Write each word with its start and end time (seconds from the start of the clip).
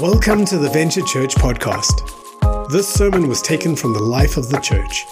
Welcome 0.00 0.44
to 0.44 0.58
the 0.58 0.70
Venture 0.70 1.02
Church 1.02 1.34
podcast. 1.34 2.70
This 2.70 2.88
sermon 2.88 3.26
was 3.26 3.42
taken 3.42 3.74
from 3.74 3.94
the 3.94 3.98
life 3.98 4.36
of 4.36 4.48
the 4.48 4.60
church. 4.60 5.06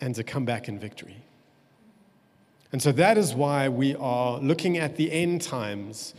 and 0.00 0.14
to 0.14 0.24
come 0.24 0.44
back 0.44 0.68
in 0.68 0.78
victory. 0.78 1.16
And 2.72 2.80
so 2.80 2.92
that 2.92 3.18
is 3.18 3.34
why 3.34 3.68
we 3.68 3.94
are 3.96 4.38
looking 4.38 4.78
at 4.78 4.96
the 4.96 5.10
end 5.12 5.42
times 5.42 6.14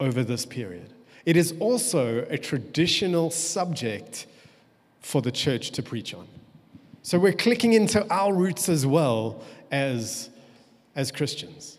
over 0.00 0.22
this 0.22 0.46
period. 0.46 0.92
It 1.24 1.36
is 1.36 1.54
also 1.60 2.26
a 2.30 2.38
traditional 2.38 3.30
subject 3.30 4.26
for 5.00 5.20
the 5.20 5.32
church 5.32 5.70
to 5.72 5.82
preach 5.82 6.14
on. 6.14 6.26
So 7.02 7.18
we're 7.18 7.32
clicking 7.32 7.72
into 7.72 8.06
our 8.12 8.34
roots 8.34 8.68
as 8.68 8.86
well 8.86 9.42
as, 9.70 10.30
as 10.94 11.10
Christians. 11.10 11.78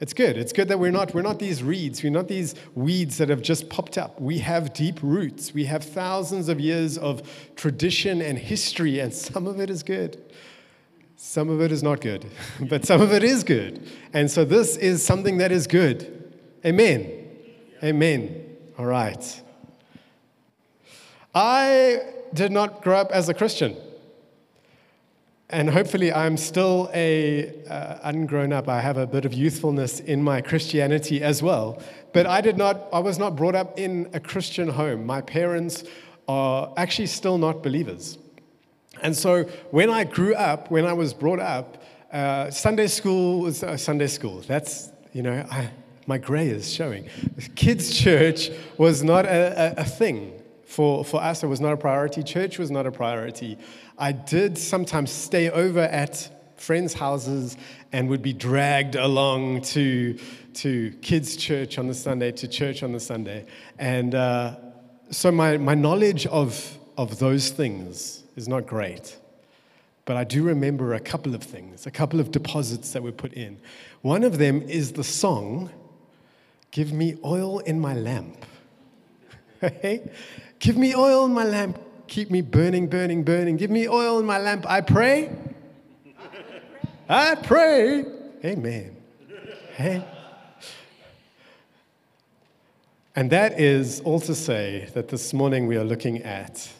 It's 0.00 0.12
good. 0.12 0.36
It's 0.36 0.52
good 0.52 0.66
that 0.66 0.80
we're 0.80 0.90
not, 0.90 1.14
we're 1.14 1.22
not 1.22 1.38
these 1.38 1.62
reeds. 1.62 2.02
We're 2.02 2.10
not 2.10 2.26
these 2.26 2.56
weeds 2.74 3.18
that 3.18 3.28
have 3.28 3.40
just 3.40 3.68
popped 3.68 3.96
up. 3.96 4.20
We 4.20 4.38
have 4.38 4.72
deep 4.72 4.98
roots. 5.00 5.54
We 5.54 5.64
have 5.66 5.84
thousands 5.84 6.48
of 6.48 6.58
years 6.58 6.98
of 6.98 7.22
tradition 7.54 8.20
and 8.20 8.36
history, 8.36 8.98
and 8.98 9.14
some 9.14 9.46
of 9.46 9.60
it 9.60 9.70
is 9.70 9.84
good. 9.84 10.20
Some 11.16 11.48
of 11.48 11.60
it 11.60 11.70
is 11.70 11.84
not 11.84 12.00
good, 12.00 12.26
but 12.68 12.84
some 12.84 13.00
of 13.00 13.12
it 13.12 13.22
is 13.22 13.44
good. 13.44 13.88
And 14.12 14.28
so 14.28 14.44
this 14.44 14.76
is 14.76 15.04
something 15.06 15.38
that 15.38 15.52
is 15.52 15.68
good. 15.68 16.34
Amen. 16.66 17.21
Amen. 17.82 18.56
All 18.78 18.86
right. 18.86 19.42
I 21.34 22.00
did 22.32 22.52
not 22.52 22.80
grow 22.82 22.96
up 22.98 23.10
as 23.10 23.28
a 23.28 23.34
Christian. 23.34 23.76
And 25.50 25.68
hopefully, 25.68 26.12
I'm 26.12 26.36
still 26.36 26.88
a 26.94 27.52
uh, 27.68 27.98
ungrown 28.04 28.52
up. 28.52 28.68
I 28.68 28.80
have 28.80 28.96
a 28.96 29.06
bit 29.06 29.24
of 29.24 29.34
youthfulness 29.34 29.98
in 29.98 30.22
my 30.22 30.40
Christianity 30.40 31.22
as 31.22 31.42
well. 31.42 31.82
But 32.12 32.26
I 32.26 32.40
did 32.40 32.56
not. 32.56 32.88
I 32.92 33.00
was 33.00 33.18
not 33.18 33.34
brought 33.36 33.56
up 33.56 33.78
in 33.78 34.08
a 34.14 34.20
Christian 34.20 34.68
home. 34.68 35.04
My 35.04 35.20
parents 35.20 35.82
are 36.28 36.72
actually 36.76 37.08
still 37.08 37.36
not 37.36 37.62
believers. 37.62 38.16
And 39.02 39.14
so, 39.14 39.42
when 39.72 39.90
I 39.90 40.04
grew 40.04 40.34
up, 40.34 40.70
when 40.70 40.86
I 40.86 40.92
was 40.92 41.12
brought 41.12 41.40
up, 41.40 41.82
uh, 42.12 42.50
Sunday 42.50 42.86
school 42.86 43.40
was 43.40 43.62
uh, 43.62 43.76
Sunday 43.76 44.06
school. 44.06 44.40
That's 44.46 44.90
you 45.12 45.22
know, 45.22 45.44
I, 45.50 45.68
my 46.06 46.18
gray 46.18 46.48
is 46.48 46.72
showing. 46.72 47.08
Kids' 47.54 47.96
church 47.96 48.50
was 48.78 49.02
not 49.02 49.24
a, 49.24 49.76
a, 49.78 49.82
a, 49.82 49.84
thing 49.84 50.32
for, 50.64 51.04
for 51.04 51.22
us, 51.22 51.42
it 51.42 51.46
was 51.46 51.60
not 51.60 51.72
a 51.74 51.76
priority. 51.76 52.22
Church 52.22 52.58
was 52.58 52.70
not 52.70 52.86
a 52.86 52.90
priority. 52.90 53.58
I 53.98 54.12
did 54.12 54.56
sometimes 54.56 55.10
stay 55.10 55.50
over 55.50 55.80
at 55.80 56.30
friends' 56.56 56.94
houses 56.94 57.56
and 57.92 58.08
would 58.08 58.22
be 58.22 58.32
dragged 58.32 58.94
along 58.94 59.62
to, 59.62 60.18
to 60.54 60.90
kids' 61.02 61.36
church 61.36 61.78
on 61.78 61.88
the 61.88 61.94
Sunday, 61.94 62.32
to 62.32 62.48
church 62.48 62.82
on 62.82 62.92
the 62.92 63.00
Sunday. 63.00 63.44
And 63.78 64.14
uh, 64.14 64.56
so 65.10 65.30
my, 65.30 65.58
my 65.58 65.74
knowledge 65.74 66.26
of, 66.26 66.78
of 66.96 67.18
those 67.18 67.50
things 67.50 68.22
is 68.36 68.48
not 68.48 68.66
great. 68.66 69.18
But 70.04 70.16
I 70.16 70.24
do 70.24 70.42
remember 70.42 70.94
a 70.94 71.00
couple 71.00 71.34
of 71.34 71.42
things, 71.42 71.86
a 71.86 71.90
couple 71.90 72.18
of 72.18 72.30
deposits 72.30 72.92
that 72.92 73.02
were 73.02 73.12
put 73.12 73.34
in. 73.34 73.60
One 74.00 74.24
of 74.24 74.38
them 74.38 74.62
is 74.62 74.92
the 74.92 75.04
song 75.04 75.70
Give 76.72 76.92
me 76.92 77.16
oil 77.22 77.58
in 77.60 77.78
my 77.78 77.94
lamp. 77.94 78.44
Give 80.58 80.76
me 80.76 80.96
oil 80.96 81.26
in 81.26 81.32
my 81.32 81.44
lamp. 81.44 81.78
Keep 82.08 82.30
me 82.30 82.40
burning, 82.40 82.88
burning, 82.88 83.22
burning. 83.22 83.58
Give 83.58 83.70
me 83.70 83.86
oil 83.88 84.18
in 84.18 84.24
my 84.26 84.38
lamp. 84.38 84.64
I 84.66 84.80
pray. 84.80 85.30
I 87.08 87.34
pray. 87.36 88.04
Amen. 88.42 88.96
Hey. 89.76 90.02
And 93.14 93.30
that 93.30 93.60
is 93.60 94.00
all 94.00 94.20
to 94.20 94.34
say 94.34 94.88
that 94.94 95.08
this 95.08 95.34
morning 95.34 95.66
we 95.66 95.76
are 95.76 95.84
looking 95.84 96.22
at 96.22 96.70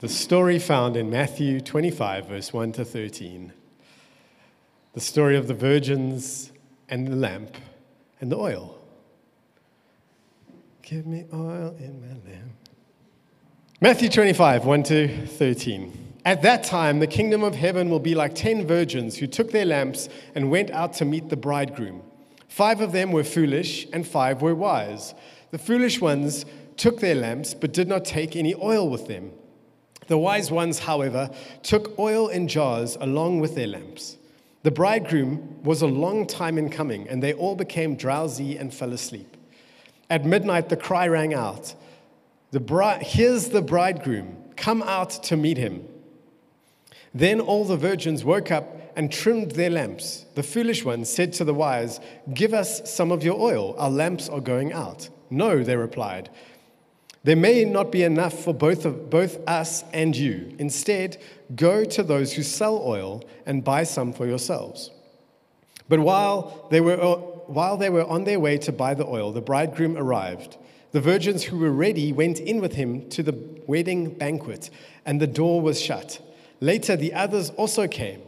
the 0.00 0.08
story 0.08 0.58
found 0.58 0.96
in 0.96 1.10
Matthew 1.10 1.60
25, 1.60 2.28
verse 2.28 2.52
1 2.52 2.72
to 2.72 2.84
13. 2.84 3.52
The 4.94 5.00
story 5.00 5.36
of 5.36 5.48
the 5.48 5.54
virgins 5.54 6.50
and 6.88 7.06
the 7.06 7.16
lamp 7.16 7.56
and 8.20 8.32
the 8.32 8.36
oil. 8.36 8.81
Give 10.92 11.06
me 11.06 11.24
oil 11.32 11.74
in 11.78 12.02
my 12.02 12.30
lamp. 12.30 12.52
Matthew 13.80 14.10
25, 14.10 14.66
1 14.66 14.82
to 14.82 15.26
13. 15.26 16.16
At 16.26 16.42
that 16.42 16.64
time, 16.64 16.98
the 16.98 17.06
kingdom 17.06 17.42
of 17.42 17.54
heaven 17.54 17.88
will 17.88 17.98
be 17.98 18.14
like 18.14 18.34
ten 18.34 18.66
virgins 18.66 19.16
who 19.16 19.26
took 19.26 19.52
their 19.52 19.64
lamps 19.64 20.10
and 20.34 20.50
went 20.50 20.70
out 20.70 20.92
to 20.94 21.06
meet 21.06 21.30
the 21.30 21.36
bridegroom. 21.36 22.02
Five 22.46 22.82
of 22.82 22.92
them 22.92 23.10
were 23.10 23.24
foolish, 23.24 23.86
and 23.94 24.06
five 24.06 24.42
were 24.42 24.54
wise. 24.54 25.14
The 25.50 25.56
foolish 25.56 25.98
ones 25.98 26.44
took 26.76 27.00
their 27.00 27.14
lamps, 27.14 27.54
but 27.54 27.72
did 27.72 27.88
not 27.88 28.04
take 28.04 28.36
any 28.36 28.54
oil 28.54 28.86
with 28.86 29.06
them. 29.06 29.32
The 30.08 30.18
wise 30.18 30.50
ones, 30.50 30.80
however, 30.80 31.30
took 31.62 31.98
oil 31.98 32.28
in 32.28 32.48
jars 32.48 32.98
along 33.00 33.40
with 33.40 33.54
their 33.54 33.66
lamps. 33.66 34.18
The 34.62 34.70
bridegroom 34.70 35.62
was 35.62 35.80
a 35.80 35.86
long 35.86 36.26
time 36.26 36.58
in 36.58 36.68
coming, 36.68 37.08
and 37.08 37.22
they 37.22 37.32
all 37.32 37.56
became 37.56 37.96
drowsy 37.96 38.58
and 38.58 38.74
fell 38.74 38.92
asleep. 38.92 39.31
At 40.10 40.24
midnight, 40.24 40.68
the 40.68 40.76
cry 40.76 41.06
rang 41.08 41.34
out 41.34 41.74
the 42.52 42.98
Here's 43.02 43.48
the 43.48 43.62
bridegroom, 43.62 44.36
come 44.56 44.82
out 44.82 45.10
to 45.24 45.36
meet 45.36 45.56
him. 45.56 45.88
Then 47.14 47.40
all 47.40 47.64
the 47.64 47.78
virgins 47.78 48.24
woke 48.24 48.50
up 48.50 48.92
and 48.94 49.10
trimmed 49.10 49.52
their 49.52 49.70
lamps. 49.70 50.26
The 50.34 50.42
foolish 50.42 50.84
ones 50.84 51.10
said 51.10 51.32
to 51.34 51.44
the 51.44 51.54
wise, 51.54 51.98
Give 52.32 52.52
us 52.52 52.90
some 52.90 53.10
of 53.10 53.24
your 53.24 53.40
oil, 53.40 53.74
our 53.78 53.90
lamps 53.90 54.28
are 54.28 54.40
going 54.40 54.72
out. 54.72 55.08
No, 55.30 55.64
they 55.64 55.76
replied. 55.76 56.28
There 57.24 57.36
may 57.36 57.64
not 57.64 57.90
be 57.90 58.02
enough 58.02 58.34
for 58.34 58.52
both, 58.52 58.84
of, 58.84 59.08
both 59.08 59.38
us 59.48 59.84
and 59.92 60.14
you. 60.14 60.54
Instead, 60.58 61.22
go 61.54 61.84
to 61.84 62.02
those 62.02 62.34
who 62.34 62.42
sell 62.42 62.82
oil 62.84 63.22
and 63.46 63.64
buy 63.64 63.84
some 63.84 64.12
for 64.12 64.26
yourselves. 64.26 64.90
But 65.88 66.00
while 66.00 66.66
they 66.70 66.80
were 66.80 66.98
while 67.46 67.76
they 67.76 67.90
were 67.90 68.04
on 68.04 68.24
their 68.24 68.40
way 68.40 68.58
to 68.58 68.72
buy 68.72 68.94
the 68.94 69.06
oil, 69.06 69.32
the 69.32 69.40
bridegroom 69.40 69.96
arrived. 69.96 70.56
The 70.92 71.00
virgins 71.00 71.44
who 71.44 71.58
were 71.58 71.70
ready 71.70 72.12
went 72.12 72.38
in 72.38 72.60
with 72.60 72.74
him 72.74 73.08
to 73.10 73.22
the 73.22 73.38
wedding 73.66 74.10
banquet, 74.10 74.70
and 75.06 75.20
the 75.20 75.26
door 75.26 75.60
was 75.60 75.80
shut. 75.80 76.20
Later, 76.60 76.96
the 76.96 77.14
others 77.14 77.50
also 77.50 77.88
came. 77.88 78.20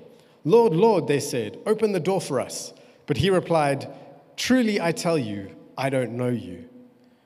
Lord, 0.45 0.73
Lord, 0.73 1.07
they 1.07 1.21
said, 1.21 1.59
open 1.67 1.93
the 1.93 2.01
door 2.01 2.21
for 2.21 2.41
us. 2.41 2.73
But 3.07 3.19
he 3.19 3.31
replied, 3.31 3.89
Truly 4.37 4.81
I 4.81 4.93
tell 4.93 5.19
you, 5.19 5.55
I 5.77 5.91
don't 5.91 6.13
know 6.13 6.29
you. 6.29 6.65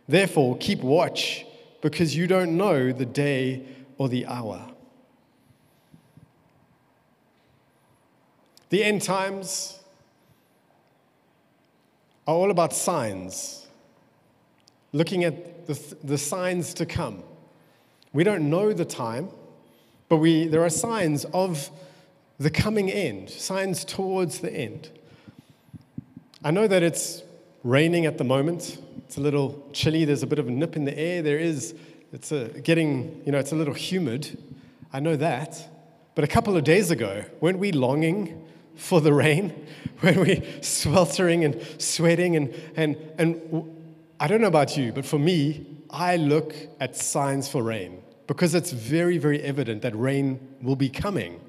Therefore, 0.09 0.57
keep 0.59 0.81
watch, 0.81 1.47
because 1.81 2.17
you 2.17 2.27
don't 2.27 2.57
know 2.57 2.93
the 2.93 3.07
day 3.07 3.65
or 3.97 4.09
the 4.09 4.27
hour. 4.27 4.69
The 8.71 8.85
end 8.85 9.03
times 9.03 9.78
are 12.29 12.35
all 12.35 12.51
about 12.51 12.75
signs, 12.75 13.67
looking 14.93 15.25
at 15.25 15.67
the, 15.67 15.97
the 16.05 16.19
signs 16.19 16.75
to 16.75 16.87
come. 16.87 17.23
We 18.13 18.23
don't 18.23 18.51
know 18.51 18.73
the 18.73 18.85
time, 18.85 19.31
But 20.09 20.19
we, 20.19 20.47
there 20.47 20.63
are 20.63 20.71
signs 20.71 21.25
of 21.27 21.71
the 22.39 22.51
coming 22.51 22.91
end, 22.91 23.31
signs 23.31 23.85
towards 23.85 24.41
the 24.41 24.53
end. 24.53 24.91
I 26.43 26.51
know 26.51 26.67
that 26.67 26.83
it's 26.83 27.23
raining 27.63 28.07
at 28.07 28.17
the 28.17 28.25
moment. 28.25 28.79
It's 28.99 29.17
a 29.17 29.21
little 29.21 29.67
chilly. 29.73 30.05
There's 30.05 30.23
a 30.23 30.27
bit 30.27 30.39
of 30.39 30.49
a 30.49 30.51
nip 30.51 30.77
in 30.77 30.85
the 30.85 30.99
air. 30.99 31.21
There 31.21 31.39
is, 31.39 31.75
it's 32.13 32.33
a, 32.33 32.49
getting, 32.49 33.23
you 33.27 33.33
know, 33.33 33.39
it's 33.39 33.53
a 33.53 33.57
little 33.57 33.75
humid. 33.75 34.39
I 34.93 35.01
know 35.01 35.17
that. 35.17 35.67
But 36.15 36.25
a 36.25 36.29
couple 36.29 36.57
of 36.57 36.65
days 36.65 36.91
ago, 36.91 37.25
weren't 37.41 37.59
we 37.59 37.73
longing 37.73 38.47
for 38.79 39.03
the 39.03 39.13
rain? 39.13 39.67
when 40.01 40.21
we're 40.21 40.43
sweltering 40.63 41.45
and 41.45 41.61
sweating? 41.79 42.37
And, 42.37 42.55
and, 42.77 42.97
and 43.19 43.77
I 44.21 44.27
don't 44.27 44.41
know 44.41 44.49
about 44.49 44.77
you, 44.77 44.93
but 44.93 45.05
for 45.05 45.19
me, 45.19 45.67
I 45.91 46.17
look 46.17 46.55
at 46.81 46.97
signs 46.97 47.49
for 47.49 47.63
rain 47.63 48.03
because 48.27 48.55
it's 48.55 48.73
very, 48.73 49.19
very 49.19 49.43
evident 49.43 49.83
that 49.83 49.97
rain 49.97 50.39
will 50.63 50.77
be 50.77 50.89
coming 50.89 51.41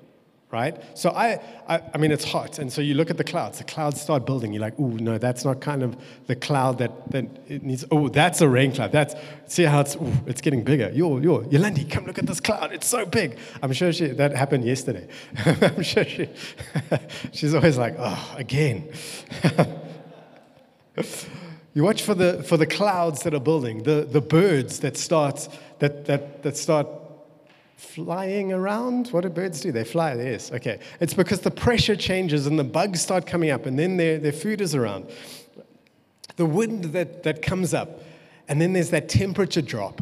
right? 0.51 0.81
So 0.98 1.12
I, 1.12 1.40
I, 1.68 1.81
I, 1.94 1.98
mean, 1.98 2.12
it's 2.12 2.24
hot, 2.24 2.57
and 2.57 2.74
so 2.74 2.81
you 2.81 2.96
look 2.96 3.12
at 3.12 3.18
the 3.18 3.24
clouds. 3.24 3.60
The 3.60 3.63
clouds 3.63 4.01
start 4.01 4.25
building. 4.25 4.51
You're 4.51 4.62
like, 4.62 4.74
oh 4.80 4.88
no, 4.88 5.19
that's 5.19 5.46
not 5.46 5.62
kind 5.62 5.84
of 5.84 5.96
the 6.25 6.36
cloud 6.36 6.80
that, 6.80 7.12
that 7.12 7.25
it 7.48 7.63
needs. 7.63 7.86
Oh, 7.92 8.10
that's 8.10 8.42
a 8.42 8.50
rain 8.50 8.74
cloud. 8.74 8.92
That's 8.92 9.13
see 9.46 9.63
how 9.63 9.81
it's 9.81 9.96
ooh, 9.96 10.12
it's 10.25 10.42
getting 10.42 10.63
bigger. 10.63 10.90
Yo, 10.90 11.19
yo, 11.19 11.42
Yolandi, 11.44 11.90
come 11.90 12.06
look 12.06 12.18
at 12.18 12.25
this 12.25 12.40
cloud. 12.40 12.72
It's 12.72 12.88
so 12.88 13.06
big. 13.06 13.38
I'm 13.62 13.74
sure 13.74 13.94
she 13.94 14.07
that 14.07 14.36
happened 14.36 14.66
yesterday. 14.66 15.07
I'm 15.46 15.84
sure 15.84 16.04
she 16.04 16.30
she's 17.31 17.54
always 17.54 17.78
like, 17.78 17.95
oh, 18.00 18.36
again. 18.36 18.92
you 21.75 21.84
watch 21.84 22.02
for 22.02 22.16
the 22.16 22.42
for 22.44 22.57
the 22.57 22.66
clouds 22.66 23.22
that 23.22 23.36
are 23.36 23.40
building, 23.40 23.84
the 23.84 24.07
the 24.10 24.22
birds 24.22 24.80
that 24.80 24.98
start 24.98 25.48
that 25.78 26.06
that 26.06 26.42
that 26.42 26.57
start 26.57 26.88
flying 27.80 28.52
around. 28.52 29.08
What 29.10 29.22
do 29.22 29.30
birds 29.30 29.62
do? 29.62 29.72
They 29.72 29.86
fly, 29.86 30.14
yes. 30.16 30.52
Okay. 30.52 30.80
It's 31.00 31.14
because 31.14 31.40
the 31.42 31.52
pressure 31.52 31.96
changes 31.96 32.46
and 32.46 32.60
the 32.60 32.64
bugs 32.64 33.02
start 33.02 33.26
coming 33.26 33.50
up, 33.52 33.66
and 33.66 33.80
then 33.80 33.98
their, 33.98 34.20
their 34.20 34.34
food 34.34 34.60
is 34.60 34.76
around. 34.76 35.10
The 36.36 36.46
wind 36.46 36.86
that, 36.86 37.24
that 37.24 37.42
comes 37.42 37.74
up, 37.74 38.02
and 38.48 38.62
then 38.62 38.74
there's 38.74 38.90
that 38.90 39.08
temperature 39.08 39.62
drop. 39.62 40.02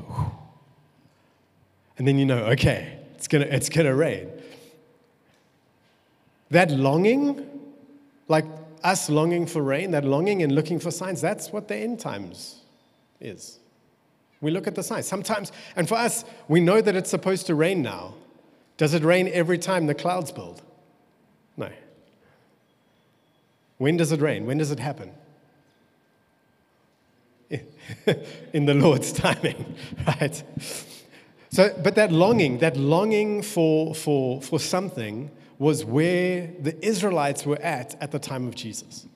And 1.98 2.08
then 2.08 2.18
you 2.18 2.26
know, 2.26 2.46
okay, 2.46 3.00
it's 3.16 3.28
gonna, 3.28 3.46
it's 3.46 3.70
gonna 3.70 3.96
rain. 3.96 4.30
That 6.50 6.72
longing, 6.72 7.46
like 8.28 8.46
us 8.84 9.10
longing 9.10 9.46
for 9.46 9.62
rain, 9.62 9.92
that 9.92 10.06
longing 10.06 10.42
and 10.44 10.54
looking 10.54 10.80
for 10.80 10.92
signs, 10.92 11.22
that's 11.22 11.52
what 11.52 11.68
the 11.68 11.76
end 11.76 12.00
times 12.00 12.62
is. 13.20 13.60
We 14.42 14.52
look 14.52 14.68
at 14.68 14.76
the 14.76 14.84
signs. 14.84 15.08
Sometimes, 15.08 15.52
and 15.76 15.88
for 15.88 15.96
us, 15.96 16.24
we 16.48 16.60
know 16.60 16.82
that 16.82 16.96
it's 16.96 17.10
supposed 17.10 17.48
to 17.48 17.56
rain 17.56 17.82
now. 17.82 18.14
Does 18.78 18.94
it 18.94 19.04
rain 19.04 19.30
every 19.34 19.58
time 19.58 19.88
the 19.88 19.96
clouds 19.96 20.32
build? 20.32 20.62
No. 21.56 21.70
When 23.80 23.98
does 23.98 24.12
it 24.12 24.22
rain? 24.22 24.46
When 24.46 24.60
does 24.60 24.72
it 24.72 24.80
happen? 24.80 25.12
In 28.54 28.66
the 28.66 28.76
Lord's 28.76 29.12
timing, 29.14 29.76
right? 30.06 30.44
So, 31.50 31.74
but 31.84 31.96
that 31.96 32.12
longing, 32.12 32.60
that 32.60 32.78
longing 32.78 33.42
for, 33.42 33.96
for, 33.96 34.42
for 34.42 34.60
something 34.60 35.32
was 35.58 35.84
where 35.84 36.52
the 36.60 36.86
Israelites 36.86 37.46
were 37.46 37.60
at 37.62 38.00
at 38.02 38.12
the 38.12 38.20
time 38.20 38.48
of 38.48 38.54
Jesus. 38.54 39.07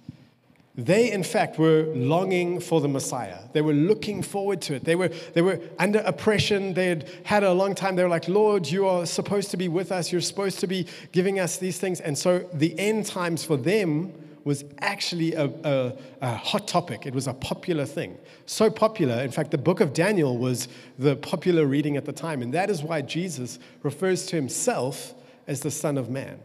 They, 0.75 1.11
in 1.11 1.23
fact, 1.23 1.59
were 1.59 1.83
longing 1.93 2.61
for 2.61 2.79
the 2.79 2.87
Messiah. 2.87 3.39
They 3.51 3.61
were 3.61 3.73
looking 3.73 4.21
forward 4.21 4.61
to 4.63 4.75
it. 4.75 4.85
They 4.85 4.95
were, 4.95 5.09
they 5.33 5.41
were 5.41 5.59
under 5.77 5.99
oppression. 5.99 6.73
They 6.73 6.87
had 6.87 7.09
had 7.23 7.43
a 7.43 7.51
long 7.51 7.75
time. 7.75 7.97
They 7.97 8.03
were 8.03 8.09
like, 8.09 8.29
Lord, 8.29 8.67
you 8.67 8.87
are 8.87 9.05
supposed 9.05 9.51
to 9.51 9.57
be 9.57 9.67
with 9.67 9.91
us. 9.91 10.13
You're 10.13 10.21
supposed 10.21 10.59
to 10.61 10.67
be 10.67 10.87
giving 11.11 11.39
us 11.39 11.57
these 11.57 11.77
things. 11.77 11.99
And 11.99 12.17
so 12.17 12.47
the 12.53 12.77
end 12.79 13.05
times 13.05 13.43
for 13.43 13.57
them 13.57 14.13
was 14.45 14.63
actually 14.79 15.33
a, 15.33 15.45
a, 15.45 15.93
a 16.21 16.35
hot 16.35 16.67
topic. 16.67 17.05
It 17.05 17.13
was 17.13 17.27
a 17.27 17.33
popular 17.33 17.85
thing. 17.85 18.17
So 18.45 18.69
popular, 18.69 19.21
in 19.21 19.31
fact, 19.31 19.51
the 19.51 19.57
book 19.57 19.81
of 19.81 19.93
Daniel 19.93 20.37
was 20.37 20.69
the 20.97 21.17
popular 21.17 21.65
reading 21.65 21.97
at 21.97 22.05
the 22.05 22.13
time. 22.13 22.41
And 22.41 22.53
that 22.53 22.69
is 22.69 22.81
why 22.81 23.01
Jesus 23.01 23.59
refers 23.83 24.25
to 24.27 24.37
himself 24.37 25.13
as 25.47 25.59
the 25.59 25.69
Son 25.71 25.97
of 25.97 26.09
Man, 26.09 26.39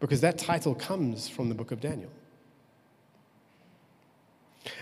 because 0.00 0.20
that 0.22 0.38
title 0.38 0.74
comes 0.74 1.28
from 1.28 1.48
the 1.48 1.54
book 1.54 1.70
of 1.70 1.80
Daniel. 1.80 2.10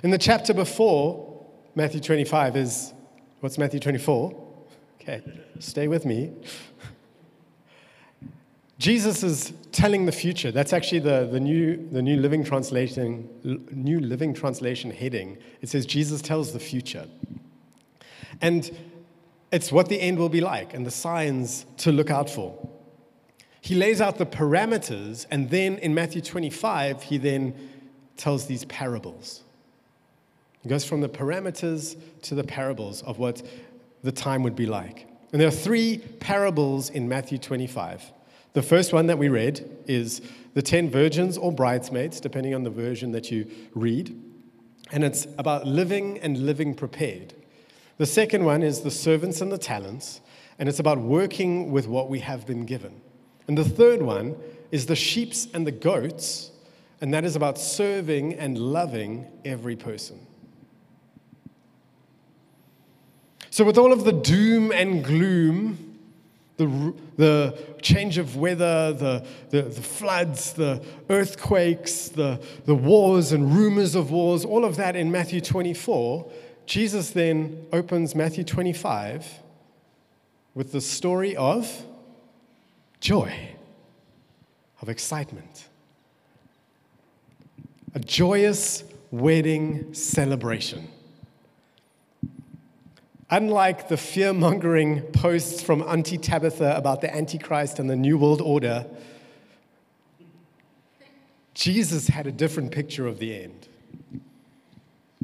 In 0.02 0.10
the 0.10 0.19
chapter 0.19 0.52
before, 0.54 1.46
Matthew 1.75 2.00
25 2.00 2.56
is 2.56 2.92
what's 3.40 3.58
Matthew 3.58 3.80
24? 3.80 4.46
Okay, 5.00 5.22
stay 5.58 5.88
with 5.88 6.04
me. 6.04 6.32
Jesus 8.78 9.25
is 9.25 9.52
telling 9.72 10.06
the 10.06 10.12
future. 10.12 10.52
That's 10.52 10.72
actually 10.72 11.00
the, 11.00 11.28
the, 11.30 11.40
new, 11.40 11.88
the 11.90 12.00
new, 12.00 12.16
living 12.16 12.44
translation, 12.44 13.28
new 13.72 13.98
Living 13.98 14.34
Translation 14.34 14.90
heading. 14.92 15.36
It 15.60 15.69
says 15.69 15.84
Jesus 15.84 16.22
tells 16.22 16.52
the 16.52 16.60
future. 16.60 17.06
And 18.40 18.70
it's 19.50 19.72
what 19.72 19.88
the 19.88 20.00
end 20.00 20.19
will 20.19 20.28
be 20.28 20.40
like 20.40 20.75
and 20.75 20.86
the 20.86 20.92
signs 20.92 21.66
to 21.78 21.90
look 21.90 22.10
out 22.10 22.30
for. 22.30 22.69
He 23.60 23.75
lays 23.75 24.00
out 24.00 24.19
the 24.19 24.26
parameters, 24.26 25.26
and 25.30 25.50
then 25.50 25.78
in 25.78 25.92
Matthew 25.92 26.22
25, 26.22 27.02
he 27.02 27.19
then 27.19 27.54
tells 28.16 28.46
these 28.46 28.64
parables. 28.66 29.42
It 30.64 30.69
goes 30.69 30.84
from 30.84 31.00
the 31.00 31.08
parameters 31.08 31.96
to 32.22 32.34
the 32.34 32.44
parables 32.44 33.02
of 33.02 33.19
what 33.19 33.43
the 34.02 34.12
time 34.12 34.43
would 34.43 34.56
be 34.56 34.66
like. 34.66 35.06
And 35.32 35.40
there 35.40 35.49
are 35.49 35.52
three 35.52 35.99
parables 36.20 36.90
in 36.90 37.08
Matthew 37.08 37.38
25. 37.38 38.12
The 38.55 38.62
first 38.62 38.93
one 38.93 39.06
that 39.06 39.19
we 39.19 39.28
read 39.28 39.69
is 39.87 40.22
the 40.55 40.62
10 40.62 40.90
virgins 40.90 41.37
or 41.37 41.52
bridesmaids, 41.52 42.19
depending 42.19 42.55
on 42.55 42.64
the 42.64 42.70
version 42.70 43.12
that 43.12 43.31
you 43.31 43.49
read. 43.75 44.20
And 44.90 45.05
it's 45.05 45.26
about 45.37 45.66
living 45.66 46.19
and 46.19 46.46
living 46.46 46.75
prepared. 46.75 47.34
The 47.99 48.06
second 48.06 48.44
one 48.44 48.62
is 48.62 48.81
the 48.81 48.90
servants 48.90 49.40
and 49.40 49.52
the 49.52 49.58
talents, 49.58 50.20
and 50.58 50.69
it's 50.69 50.78
about 50.78 50.99
working 50.99 51.70
with 51.70 51.87
what 51.87 52.08
we 52.08 52.20
have 52.20 52.46
been 52.46 52.64
given. 52.64 53.00
And 53.46 53.58
the 53.58 53.64
third 53.64 54.02
one 54.02 54.37
is 54.70 54.87
the 54.87 54.96
sheeps 54.96 55.46
and 55.52 55.66
the 55.66 55.72
goats, 55.72 56.50
and 57.00 57.12
that 57.12 57.25
is 57.25 57.37
about 57.37 57.58
serving 57.58 58.34
and 58.34 58.56
loving 58.58 59.26
every 59.44 59.76
person. 59.76 60.26
So, 63.58 63.64
with 63.64 63.76
all 63.76 63.92
of 63.92 64.04
the 64.04 64.12
doom 64.12 64.70
and 64.70 65.02
gloom, 65.02 65.98
the, 66.58 66.94
the 67.16 67.58
change 67.82 68.16
of 68.16 68.36
weather, 68.36 68.92
the, 68.92 69.26
the, 69.50 69.62
the 69.62 69.82
floods, 69.82 70.52
the 70.52 70.80
earthquakes, 71.10 72.06
the, 72.06 72.40
the 72.66 72.74
wars 72.76 73.32
and 73.32 73.52
rumors 73.52 73.96
of 73.96 74.12
wars, 74.12 74.44
all 74.44 74.64
of 74.64 74.76
that 74.76 74.94
in 74.94 75.10
Matthew 75.10 75.40
24, 75.40 76.30
Jesus 76.66 77.10
then 77.10 77.66
opens 77.72 78.14
Matthew 78.14 78.44
25 78.44 79.26
with 80.54 80.70
the 80.70 80.80
story 80.80 81.34
of 81.34 81.84
joy, 83.00 83.56
of 84.80 84.88
excitement. 84.88 85.66
A 87.92 87.98
joyous 87.98 88.84
wedding 89.10 89.94
celebration. 89.94 90.86
Unlike 93.30 93.88
the 93.88 93.99
fear 93.99 94.32
mongering 94.32 95.02
posts 95.02 95.61
from 95.61 95.82
Auntie 95.82 96.16
Tabitha 96.16 96.75
about 96.75 97.02
the 97.02 97.14
Antichrist 97.14 97.78
and 97.78 97.90
the 97.90 97.97
New 97.97 98.16
World 98.16 98.40
Order, 98.40 98.87
Jesus 101.52 102.08
had 102.08 102.26
a 102.26 102.32
different 102.32 102.73
picture 102.73 103.06
of 103.06 103.18
the 103.18 103.42
end. 103.42 103.68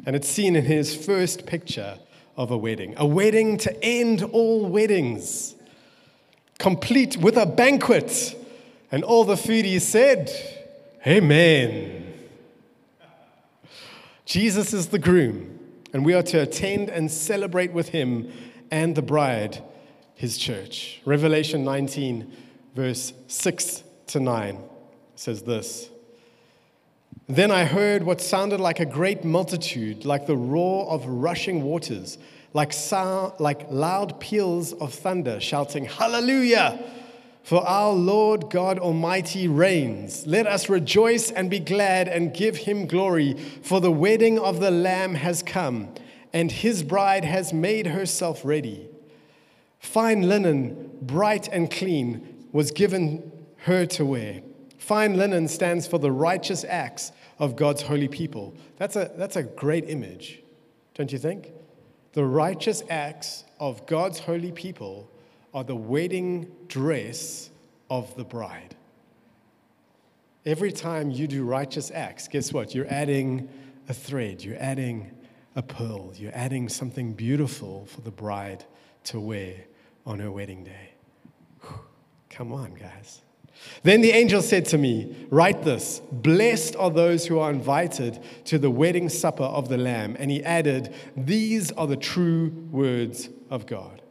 And 0.05 0.15
it's 0.15 0.27
seen 0.27 0.55
in 0.55 0.65
his 0.65 0.95
first 0.95 1.47
picture 1.47 1.97
of 2.37 2.51
a 2.51 2.57
wedding 2.57 2.93
a 2.97 3.07
wedding 3.07 3.57
to 3.57 3.83
end 3.83 4.21
all 4.21 4.67
weddings, 4.67 5.55
complete 6.59 7.17
with 7.17 7.37
a 7.37 7.45
banquet. 7.47 8.39
And 8.91 9.03
all 9.03 9.23
the 9.23 9.35
foodies 9.35 9.81
said, 9.81 10.31
Amen. 11.07 12.13
Jesus 14.25 14.73
is 14.73 14.87
the 14.87 14.99
groom 14.99 15.54
and 15.95 16.05
we 16.05 16.13
are 16.13 16.23
to 16.23 16.41
attend 16.41 16.89
and 16.89 17.09
celebrate 17.09 17.71
with 17.71 17.87
him 17.87 18.29
and 18.69 18.95
the 18.95 19.01
bride, 19.01 19.63
his 20.13 20.37
church. 20.37 20.99
Revelation 21.05 21.63
19, 21.63 22.33
verse 22.75 23.13
6 23.29 23.81
to 24.07 24.19
9 24.19 24.59
says 25.15 25.43
this 25.43 25.87
Then 27.27 27.49
I 27.49 27.63
heard 27.63 28.03
what 28.03 28.19
sounded 28.19 28.59
like 28.59 28.81
a 28.81 28.85
great 28.85 29.23
multitude, 29.23 30.03
like 30.03 30.27
the 30.27 30.35
roar 30.35 30.85
of 30.89 31.05
rushing 31.05 31.63
waters, 31.63 32.17
like, 32.51 32.73
sound, 32.73 33.39
like 33.39 33.71
loud 33.71 34.19
peals 34.19 34.73
of 34.73 34.93
thunder, 34.93 35.39
shouting, 35.39 35.85
Hallelujah! 35.85 36.77
For 37.45 37.61
our 37.67 37.93
Lord 37.93 38.49
God 38.49 38.79
Almighty 38.79 39.47
reigns. 39.47 40.25
Let 40.25 40.47
us 40.47 40.67
rejoice 40.67 41.29
and 41.29 41.47
be 41.47 41.59
glad 41.59 42.07
and 42.07 42.33
give 42.33 42.57
him 42.57 42.87
glory, 42.87 43.35
for 43.61 43.79
the 43.79 43.91
wedding 43.91 44.39
of 44.39 44.59
the 44.59 44.71
Lamb 44.71 45.13
has 45.13 45.43
come, 45.43 45.93
and 46.33 46.51
his 46.51 46.81
bride 46.81 47.23
has 47.23 47.53
made 47.53 47.85
herself 47.85 48.43
ready. 48.43 48.89
Fine 49.77 50.27
linen, 50.27 50.89
bright 51.03 51.47
and 51.49 51.69
clean, 51.69 52.47
was 52.51 52.71
given 52.71 53.31
her 53.57 53.85
to 53.85 54.03
wear. 54.03 54.41
Fine 54.79 55.15
linen 55.15 55.47
stands 55.47 55.85
for 55.85 55.99
the 55.99 56.11
righteous 56.11 56.65
acts 56.67 57.11
of 57.37 57.55
God's 57.55 57.83
holy 57.83 58.07
people. 58.07 58.55
That's 58.77 58.95
a, 58.95 59.11
that's 59.17 59.35
a 59.35 59.43
great 59.43 59.87
image, 59.87 60.41
don't 60.95 61.11
you 61.11 61.19
think? 61.19 61.51
The 62.13 62.25
righteous 62.25 62.81
acts 62.89 63.43
of 63.59 63.85
God's 63.85 64.17
holy 64.17 64.51
people 64.51 65.11
are 65.55 65.63
the 65.63 65.75
wedding 65.75 66.51
dress 66.67 67.49
of 67.89 68.13
the 68.17 68.25
bride. 68.25 68.75
Every 70.45 70.71
time 70.71 71.09
you 71.09 71.27
do 71.27 71.45
righteous 71.45 71.89
acts, 71.91 72.27
guess 72.27 72.51
what? 72.51 72.75
You're 72.75 72.91
adding 72.91 73.49
a 73.87 73.93
thread, 73.93 74.43
you're 74.43 74.59
adding 74.59 75.11
a 75.55 75.63
pearl, 75.63 76.11
you're 76.15 76.35
adding 76.35 76.67
something 76.67 77.13
beautiful 77.13 77.85
for 77.85 78.01
the 78.01 78.11
bride 78.11 78.65
to 79.05 79.19
wear 79.19 79.55
on 80.05 80.19
her 80.19 80.29
wedding 80.29 80.65
day. 80.65 80.91
Whew. 81.61 81.79
Come 82.29 82.51
on, 82.51 82.73
guys. 82.73 83.21
Then 83.83 84.01
the 84.01 84.11
angel 84.11 84.41
said 84.41 84.65
to 84.65 84.77
me, 84.77 85.15
Write 85.29 85.63
this 85.63 86.01
Blessed 86.11 86.75
are 86.75 86.91
those 86.91 87.25
who 87.25 87.39
are 87.39 87.49
invited 87.49 88.21
to 88.45 88.59
the 88.59 88.69
wedding 88.69 89.07
supper 89.07 89.43
of 89.43 89.69
the 89.69 89.77
Lamb. 89.77 90.17
And 90.19 90.29
he 90.29 90.43
added, 90.43 90.93
These 91.15 91.71
are 91.71 91.87
the 91.87 91.95
true 91.95 92.49
words 92.71 93.29
of 93.49 93.65
God. 93.65 94.01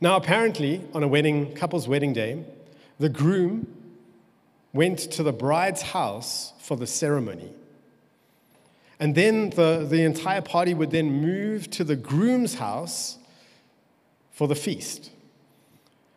Now, 0.00 0.16
apparently, 0.16 0.82
on 0.94 1.02
a 1.02 1.08
wedding, 1.08 1.54
couple's 1.54 1.88
wedding 1.88 2.12
day, 2.12 2.44
the 3.00 3.08
groom 3.08 3.66
went 4.72 4.98
to 4.98 5.22
the 5.22 5.32
bride's 5.32 5.82
house 5.82 6.52
for 6.58 6.76
the 6.76 6.86
ceremony. 6.86 7.52
And 9.00 9.14
then 9.14 9.50
the, 9.50 9.86
the 9.88 10.02
entire 10.02 10.40
party 10.40 10.74
would 10.74 10.90
then 10.90 11.10
move 11.10 11.70
to 11.70 11.84
the 11.84 11.96
groom's 11.96 12.54
house 12.54 13.18
for 14.30 14.46
the 14.46 14.54
feast. 14.54 15.10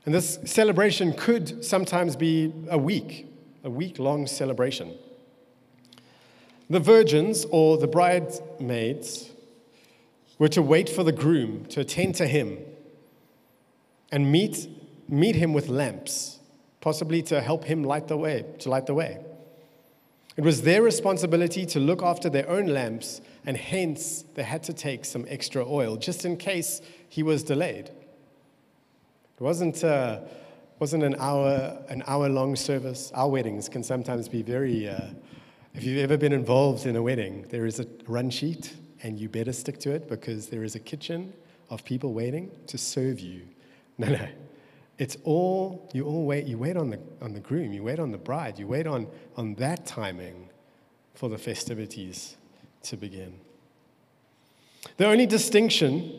And 0.05 0.13
this 0.13 0.39
celebration 0.45 1.13
could 1.13 1.63
sometimes 1.63 2.15
be 2.15 2.53
a 2.69 2.77
week, 2.77 3.27
a 3.63 3.69
week 3.69 3.99
long 3.99 4.27
celebration. 4.27 4.95
The 6.69 6.79
virgins 6.79 7.45
or 7.49 7.77
the 7.77 7.87
bridesmaids 7.87 9.29
were 10.39 10.47
to 10.49 10.61
wait 10.61 10.89
for 10.89 11.03
the 11.03 11.11
groom 11.11 11.65
to 11.65 11.81
attend 11.81 12.15
to 12.15 12.27
him 12.27 12.59
and 14.11 14.31
meet, 14.31 14.67
meet 15.07 15.35
him 15.35 15.53
with 15.53 15.69
lamps, 15.69 16.39
possibly 16.81 17.21
to 17.23 17.41
help 17.41 17.63
him 17.63 17.83
light 17.83 18.07
the 18.07 18.17
way, 18.17 18.45
to 18.59 18.69
light 18.69 18.85
the 18.85 18.93
way. 18.93 19.19
It 20.37 20.43
was 20.43 20.61
their 20.61 20.81
responsibility 20.81 21.65
to 21.67 21.79
look 21.79 22.01
after 22.01 22.29
their 22.29 22.49
own 22.49 22.67
lamps, 22.67 23.21
and 23.45 23.57
hence 23.57 24.23
they 24.35 24.43
had 24.43 24.63
to 24.63 24.73
take 24.73 25.05
some 25.05 25.25
extra 25.27 25.65
oil 25.67 25.97
just 25.97 26.25
in 26.25 26.37
case 26.37 26.81
he 27.09 27.21
was 27.23 27.43
delayed. 27.43 27.87
It 27.87 29.43
wasn't, 29.43 29.83
uh, 29.83 30.19
wasn't 30.79 31.03
an 31.03 31.15
hour, 31.19 31.77
an 31.89 32.03
hour 32.07 32.29
long 32.29 32.55
service. 32.55 33.11
Our 33.13 33.29
weddings 33.29 33.67
can 33.67 33.83
sometimes 33.83 34.29
be 34.29 34.41
very, 34.41 34.87
uh, 34.87 35.07
if 35.73 35.83
you've 35.83 35.99
ever 35.99 36.17
been 36.17 36.33
involved 36.33 36.85
in 36.85 36.95
a 36.95 37.01
wedding, 37.01 37.45
there 37.49 37.65
is 37.65 37.79
a 37.79 37.87
run 38.07 38.29
sheet 38.29 38.73
and 39.03 39.19
you 39.19 39.29
better 39.29 39.53
stick 39.53 39.79
to 39.79 39.91
it 39.91 40.07
because 40.07 40.47
there 40.47 40.63
is 40.63 40.75
a 40.75 40.79
kitchen 40.79 41.33
of 41.69 41.83
people 41.83 42.13
waiting 42.13 42.51
to 42.67 42.77
serve 42.77 43.19
you. 43.19 43.41
No, 44.01 44.07
no. 44.07 44.27
It's 44.97 45.15
all, 45.23 45.87
you 45.93 46.05
all 46.05 46.25
wait, 46.25 46.47
you 46.47 46.57
wait 46.57 46.75
on 46.75 46.89
the, 46.89 46.99
on 47.21 47.33
the 47.33 47.39
groom, 47.39 47.71
you 47.71 47.83
wait 47.83 47.99
on 47.99 48.11
the 48.11 48.17
bride, 48.17 48.57
you 48.57 48.65
wait 48.65 48.87
on, 48.87 49.07
on 49.37 49.53
that 49.55 49.85
timing 49.85 50.49
for 51.13 51.29
the 51.29 51.37
festivities 51.37 52.35
to 52.83 52.97
begin. 52.97 53.39
The 54.97 55.05
only 55.05 55.27
distinction 55.27 56.11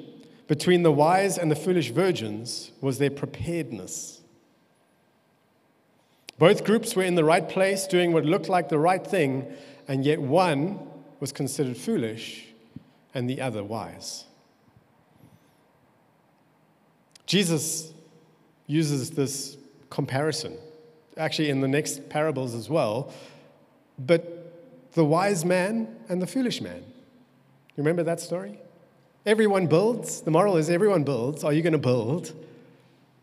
between 0.46 0.84
the 0.84 0.92
wise 0.92 1.38
and 1.38 1.50
the 1.50 1.56
foolish 1.56 1.90
virgins 1.90 2.70
was 2.80 2.98
their 2.98 3.10
preparedness. 3.10 4.20
Both 6.38 6.64
groups 6.64 6.94
were 6.94 7.02
in 7.02 7.16
the 7.16 7.24
right 7.24 7.48
place, 7.48 7.88
doing 7.88 8.12
what 8.12 8.24
looked 8.24 8.48
like 8.48 8.68
the 8.68 8.78
right 8.78 9.04
thing, 9.04 9.52
and 9.88 10.04
yet 10.04 10.20
one 10.20 10.78
was 11.18 11.32
considered 11.32 11.76
foolish 11.76 12.46
and 13.12 13.28
the 13.28 13.40
other 13.40 13.64
wise. 13.64 14.26
Jesus 17.32 17.90
uses 18.66 19.10
this 19.12 19.56
comparison, 19.88 20.54
actually, 21.16 21.48
in 21.48 21.62
the 21.62 21.66
next 21.66 22.10
parables 22.10 22.54
as 22.54 22.68
well, 22.68 23.10
but 23.98 24.52
the 24.92 25.02
wise 25.02 25.42
man 25.42 25.96
and 26.10 26.20
the 26.20 26.26
foolish 26.26 26.60
man. 26.60 26.76
You 26.76 27.78
remember 27.78 28.02
that 28.02 28.20
story? 28.20 28.58
Everyone 29.24 29.66
builds. 29.66 30.20
The 30.20 30.30
moral 30.30 30.58
is 30.58 30.68
everyone 30.68 31.04
builds. 31.04 31.42
Are 31.42 31.54
you 31.54 31.62
going 31.62 31.72
to 31.72 31.78
build 31.78 32.34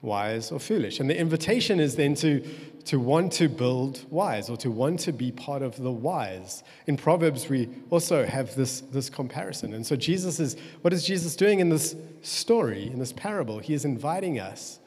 wise 0.01 0.51
or 0.51 0.59
foolish? 0.59 0.99
And 0.99 1.07
the 1.07 1.15
invitation 1.15 1.79
is 1.79 1.95
then 1.95 2.15
to, 2.15 2.43
to 2.85 2.99
want 2.99 3.31
to 3.33 3.47
build 3.47 4.05
wise 4.09 4.49
or 4.49 4.57
to 4.57 4.71
want 4.71 4.99
to 5.01 5.11
be 5.11 5.31
part 5.31 5.61
of 5.61 5.77
the 5.77 5.91
wise. 5.91 6.63
In 6.87 6.97
Proverbs, 6.97 7.47
we 7.49 7.69
also 7.89 8.25
have 8.25 8.55
this, 8.55 8.81
this 8.81 9.09
comparison. 9.09 9.73
And 9.73 9.85
so, 9.85 9.95
Jesus 9.95 10.39
is, 10.39 10.55
what 10.81 10.93
is 10.93 11.05
Jesus 11.05 11.35
doing 11.35 11.59
in 11.59 11.69
this 11.69 11.95
story, 12.21 12.87
in 12.87 12.99
this 12.99 13.13
parable? 13.13 13.59
He 13.59 13.73
is 13.73 13.85
inviting 13.85 14.39
us 14.39 14.79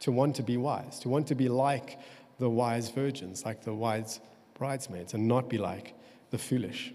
to 0.00 0.12
want 0.12 0.36
to 0.36 0.42
be 0.42 0.56
wise, 0.56 0.98
to 1.00 1.08
want 1.08 1.26
to 1.28 1.34
be 1.34 1.48
like 1.48 1.98
the 2.38 2.48
wise 2.48 2.90
virgins, 2.90 3.44
like 3.44 3.64
the 3.64 3.74
wise 3.74 4.20
bridesmaids, 4.54 5.14
and 5.14 5.26
not 5.26 5.48
be 5.48 5.58
like 5.58 5.94
the 6.30 6.38
foolish. 6.38 6.92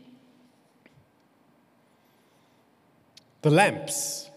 The 3.41 3.49
lamps. 3.49 4.29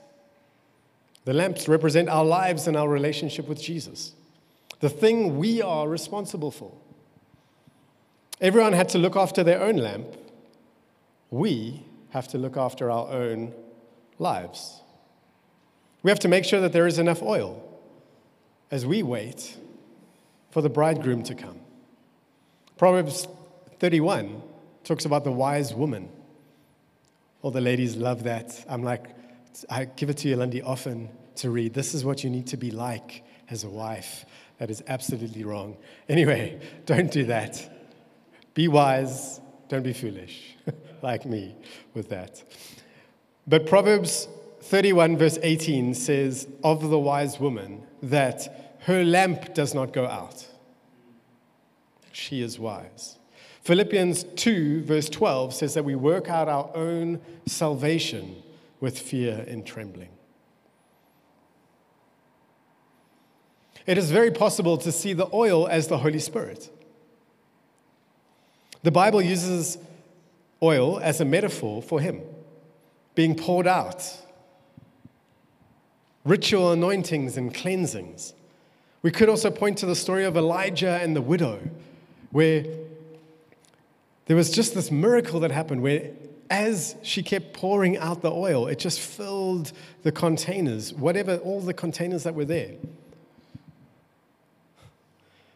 The 1.24 1.32
lamps 1.32 1.68
represent 1.68 2.08
our 2.08 2.24
lives 2.24 2.66
and 2.66 2.76
our 2.76 2.88
relationship 2.88 3.48
with 3.48 3.60
Jesus, 3.60 4.12
the 4.80 4.88
thing 4.88 5.38
we 5.38 5.62
are 5.62 5.88
responsible 5.88 6.50
for. 6.50 6.72
Everyone 8.40 8.72
had 8.72 8.88
to 8.90 8.98
look 8.98 9.16
after 9.16 9.42
their 9.42 9.60
own 9.62 9.76
lamp. 9.76 10.06
We 11.30 11.84
have 12.10 12.28
to 12.28 12.38
look 12.38 12.56
after 12.56 12.90
our 12.90 13.08
own 13.08 13.52
lives. 14.18 14.80
We 16.02 16.10
have 16.10 16.20
to 16.20 16.28
make 16.28 16.44
sure 16.44 16.60
that 16.60 16.72
there 16.72 16.86
is 16.86 16.98
enough 16.98 17.22
oil 17.22 17.62
as 18.70 18.84
we 18.84 19.02
wait 19.02 19.56
for 20.50 20.60
the 20.60 20.68
bridegroom 20.68 21.22
to 21.24 21.34
come. 21.34 21.60
Proverbs 22.76 23.26
31 23.80 24.42
talks 24.84 25.04
about 25.04 25.24
the 25.24 25.32
wise 25.32 25.74
woman. 25.74 26.08
All 27.42 27.50
the 27.50 27.60
ladies 27.60 27.96
love 27.96 28.24
that. 28.24 28.64
I'm 28.68 28.82
like, 28.82 29.04
I 29.70 29.86
give 29.86 30.10
it 30.10 30.18
to 30.18 30.28
you, 30.28 30.36
Lindy, 30.36 30.62
often 30.62 31.08
to 31.36 31.50
read. 31.50 31.74
This 31.74 31.94
is 31.94 32.04
what 32.04 32.22
you 32.24 32.30
need 32.30 32.46
to 32.48 32.56
be 32.56 32.70
like 32.70 33.24
as 33.50 33.64
a 33.64 33.68
wife. 33.68 34.24
That 34.58 34.70
is 34.70 34.82
absolutely 34.86 35.44
wrong. 35.44 35.76
Anyway, 36.08 36.60
don't 36.86 37.10
do 37.10 37.24
that. 37.26 37.70
Be 38.54 38.68
wise, 38.68 39.40
don't 39.68 39.82
be 39.82 39.92
foolish, 39.92 40.56
like 41.02 41.26
me 41.26 41.54
with 41.92 42.08
that. 42.08 42.42
But 43.46 43.66
Proverbs 43.66 44.28
31, 44.62 45.16
verse 45.18 45.38
18 45.42 45.94
says 45.94 46.48
of 46.64 46.88
the 46.88 46.98
wise 46.98 47.38
woman 47.38 47.82
that 48.02 48.78
her 48.80 49.04
lamp 49.04 49.54
does 49.54 49.74
not 49.74 49.92
go 49.92 50.06
out. 50.06 50.46
She 52.12 52.40
is 52.40 52.58
wise. 52.58 53.18
Philippians 53.62 54.24
2, 54.36 54.84
verse 54.84 55.08
12 55.08 55.52
says 55.52 55.74
that 55.74 55.84
we 55.84 55.94
work 55.94 56.28
out 56.28 56.48
our 56.48 56.70
own 56.74 57.20
salvation 57.46 58.42
with 58.80 58.98
fear 58.98 59.44
and 59.48 59.66
trembling. 59.66 60.15
It 63.86 63.98
is 63.98 64.10
very 64.10 64.30
possible 64.30 64.76
to 64.78 64.90
see 64.90 65.12
the 65.12 65.28
oil 65.32 65.68
as 65.68 65.86
the 65.88 65.98
Holy 65.98 66.18
Spirit. 66.18 66.70
The 68.82 68.90
Bible 68.90 69.22
uses 69.22 69.78
oil 70.62 70.98
as 71.00 71.20
a 71.20 71.24
metaphor 71.24 71.82
for 71.82 72.00
Him 72.00 72.22
being 73.14 73.34
poured 73.34 73.66
out, 73.66 74.04
ritual 76.24 76.72
anointings 76.72 77.36
and 77.36 77.54
cleansings. 77.54 78.34
We 79.02 79.10
could 79.10 79.28
also 79.28 79.50
point 79.50 79.78
to 79.78 79.86
the 79.86 79.96
story 79.96 80.24
of 80.24 80.36
Elijah 80.36 80.98
and 81.00 81.14
the 81.14 81.22
widow, 81.22 81.60
where 82.30 82.64
there 84.26 84.36
was 84.36 84.50
just 84.50 84.74
this 84.74 84.90
miracle 84.90 85.40
that 85.40 85.52
happened 85.52 85.82
where, 85.82 86.10
as 86.50 86.96
she 87.02 87.22
kept 87.22 87.52
pouring 87.52 87.96
out 87.96 88.22
the 88.22 88.32
oil, 88.32 88.66
it 88.66 88.78
just 88.78 89.00
filled 89.00 89.72
the 90.02 90.12
containers, 90.12 90.92
whatever, 90.92 91.36
all 91.36 91.60
the 91.60 91.74
containers 91.74 92.24
that 92.24 92.34
were 92.34 92.44
there. 92.44 92.72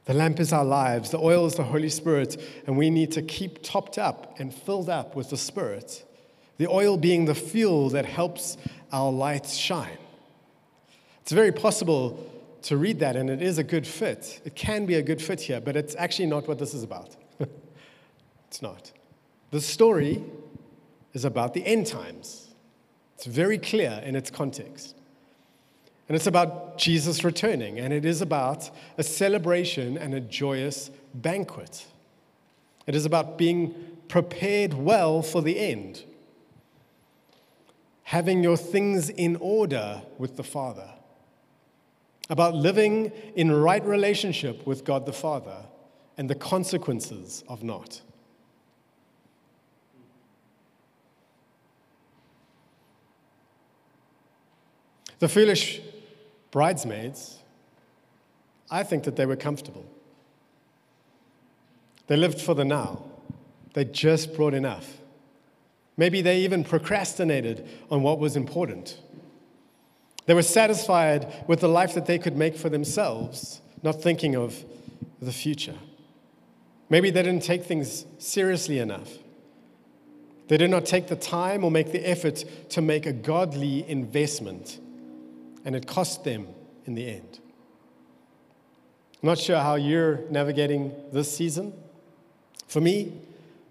The 0.07 0.15
lamp 0.15 0.41
is 0.41 0.53
our 0.53 0.65
lives, 0.65 1.11
the 1.11 1.19
oil 1.19 1.47
is 1.47 1.55
the 1.55 1.65
Holy 1.65 1.89
Spirit, 1.89 2.41
and 2.67 2.77
we 2.77 2.91
need 2.91 3.13
to 3.13 3.23
keep 3.23 3.63
topped 3.63 3.99
up 3.99 4.39
and 4.39 4.53
filled 4.53 4.89
up 4.89 5.15
with 5.15 5.31
the 5.31 5.37
Spirit. 5.37 6.05
The 6.57 6.67
oil 6.67 6.97
being 6.97 7.27
the 7.27 7.35
fuel 7.35 7.91
that 7.91 8.07
helps 8.07 8.57
our 8.93 9.13
lights 9.13 9.57
shine. 9.57 9.99
It's 11.23 11.33
very 11.33 11.53
possible 11.53 12.27
to 12.63 12.77
read 12.77 12.99
that, 13.01 13.17
and 13.17 13.31
it 13.31 13.41
is 13.41 13.59
a 13.59 13.65
good 13.65 13.87
fit. 13.87 14.41
It 14.45 14.55
can 14.55 14.85
be 14.87 14.95
a 14.97 15.03
good 15.03 15.23
fit 15.23 15.41
here, 15.41 15.61
but 15.61 15.77
it's 15.77 15.95
actually 15.97 16.27
not 16.27 16.49
what 16.49 16.59
this 16.59 16.75
is 16.75 16.83
about. 16.83 17.17
It's 18.49 18.63
not. 18.63 18.91
The 19.53 19.61
story 19.61 20.25
is 21.13 21.25
about 21.25 21.55
the 21.55 21.65
end 21.65 21.87
times. 21.87 22.49
It's 23.15 23.27
very 23.27 23.59
clear 23.59 24.03
in 24.05 24.17
its 24.17 24.29
context. 24.29 24.97
And 26.11 26.17
it's 26.17 26.27
about 26.27 26.77
Jesus 26.77 27.23
returning, 27.23 27.79
and 27.79 27.93
it 27.93 28.05
is 28.05 28.21
about 28.21 28.69
a 28.99 29.03
celebration 29.05 29.97
and 29.97 30.13
a 30.13 30.19
joyous 30.19 30.91
banquet. 31.15 31.87
It 32.89 32.97
is 32.97 33.07
about 33.07 33.39
being 33.39 33.77
prepared 34.09 34.75
well 34.75 35.23
for 35.23 35.41
the 35.41 35.57
end, 35.57 36.03
having 38.03 38.43
your 38.43 38.57
things 38.57 39.09
in 39.09 39.37
order 39.37 40.03
with 40.19 40.37
the 40.37 40.43
Father, 40.43 40.91
about 42.29 42.57
living 42.57 43.13
in 43.37 43.53
right 43.53 43.85
relationship 43.87 44.67
with 44.67 44.85
God 44.85 45.07
the 45.07 45.13
Father 45.13 45.65
and 46.19 46.29
the 46.29 46.35
consequences 46.35 47.45
of 47.47 47.63
not. 47.63 48.01
The 55.21 55.29
foolish 55.29 55.83
bridesmaids, 56.51 57.39
I 58.71 58.83
think 58.83 59.05
that 59.05 59.17
they 59.17 59.27
were 59.27 59.37
comfortable. 59.37 59.85
They 62.07 62.17
lived 62.17 62.41
for 62.41 62.55
the 62.55 62.65
now. 62.65 63.05
They 63.75 63.85
just 63.85 64.35
brought 64.35 64.55
enough. 64.55 64.99
Maybe 65.97 66.23
they 66.23 66.41
even 66.41 66.65
procrastinated 66.65 67.69
on 67.91 68.03
what 68.03 68.19
was 68.19 68.37
important. 68.37 68.99
They 70.27 70.35
were 70.35 70.43
satisfied 70.43 71.45
with 71.47 71.61
the 71.61 71.69
life 71.69 71.95
that 71.95 72.07
they 72.07 72.19
could 72.19 72.37
make 72.37 72.57
for 72.57 72.69
themselves, 72.69 73.61
not 73.83 74.03
thinking 74.03 74.35
of 74.35 74.65
the 75.21 75.33
future. 75.33 75.77
Maybe 76.89 77.11
they 77.11 77.23
didn't 77.23 77.43
take 77.43 77.65
things 77.65 78.07
seriously 78.19 78.79
enough. 78.79 79.19
They 80.49 80.57
did 80.57 80.71
not 80.71 80.85
take 80.85 81.07
the 81.07 81.17
time 81.17 81.63
or 81.63 81.71
make 81.71 81.93
the 81.93 82.09
effort 82.09 82.45
to 82.71 82.83
make 82.83 83.07
a 83.07 83.13
godly 83.13 83.89
investment 83.89 84.81
and 85.65 85.77
it 85.77 85.87
cost 85.87 86.25
them 86.25 86.47
in 86.87 86.95
the 86.95 87.07
end. 87.07 87.41
I'm 89.23 89.29
not 89.29 89.39
sure 89.39 89.59
how 89.59 89.75
you're 89.75 90.21
navigating 90.31 90.95
this 91.13 91.35
season. 91.35 91.75
For 92.67 92.81
me, 92.81 93.13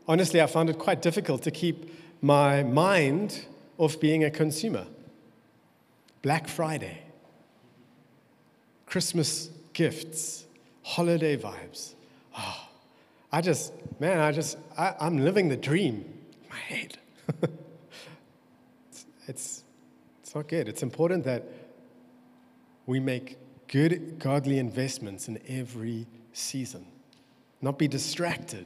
honestly, 0.07 0.41
I 0.41 0.45
found 0.45 0.69
it 0.69 0.77
quite 0.77 1.01
difficult 1.01 1.41
to 1.43 1.51
keep 1.51 1.91
my 2.21 2.63
mind 2.63 3.45
off 3.77 3.99
being 3.99 4.23
a 4.23 4.29
consumer. 4.29 4.85
Black 6.21 6.47
Friday, 6.47 7.01
Christmas 8.85 9.49
gifts, 9.73 10.45
holiday 10.83 11.37
vibes. 11.37 11.93
Oh, 12.37 12.67
I 13.31 13.41
just, 13.41 13.73
man, 13.99 14.19
I 14.19 14.31
just, 14.31 14.57
I, 14.77 14.95
am 14.99 15.19
living 15.19 15.47
the 15.49 15.57
dream 15.57 16.05
in 16.43 16.49
my 16.49 16.57
head. 16.57 16.97
it's, 18.89 19.05
it's, 19.27 19.63
it's 20.21 20.35
not 20.35 20.47
good. 20.47 20.67
It's 20.67 20.83
important 20.83 21.23
that 21.23 21.43
we 22.89 22.99
make 22.99 23.37
good, 23.67 24.17
godly 24.17 24.57
investments 24.57 25.27
in 25.27 25.39
every 25.47 26.07
season, 26.33 26.83
not 27.61 27.77
be 27.77 27.87
distracted 27.87 28.65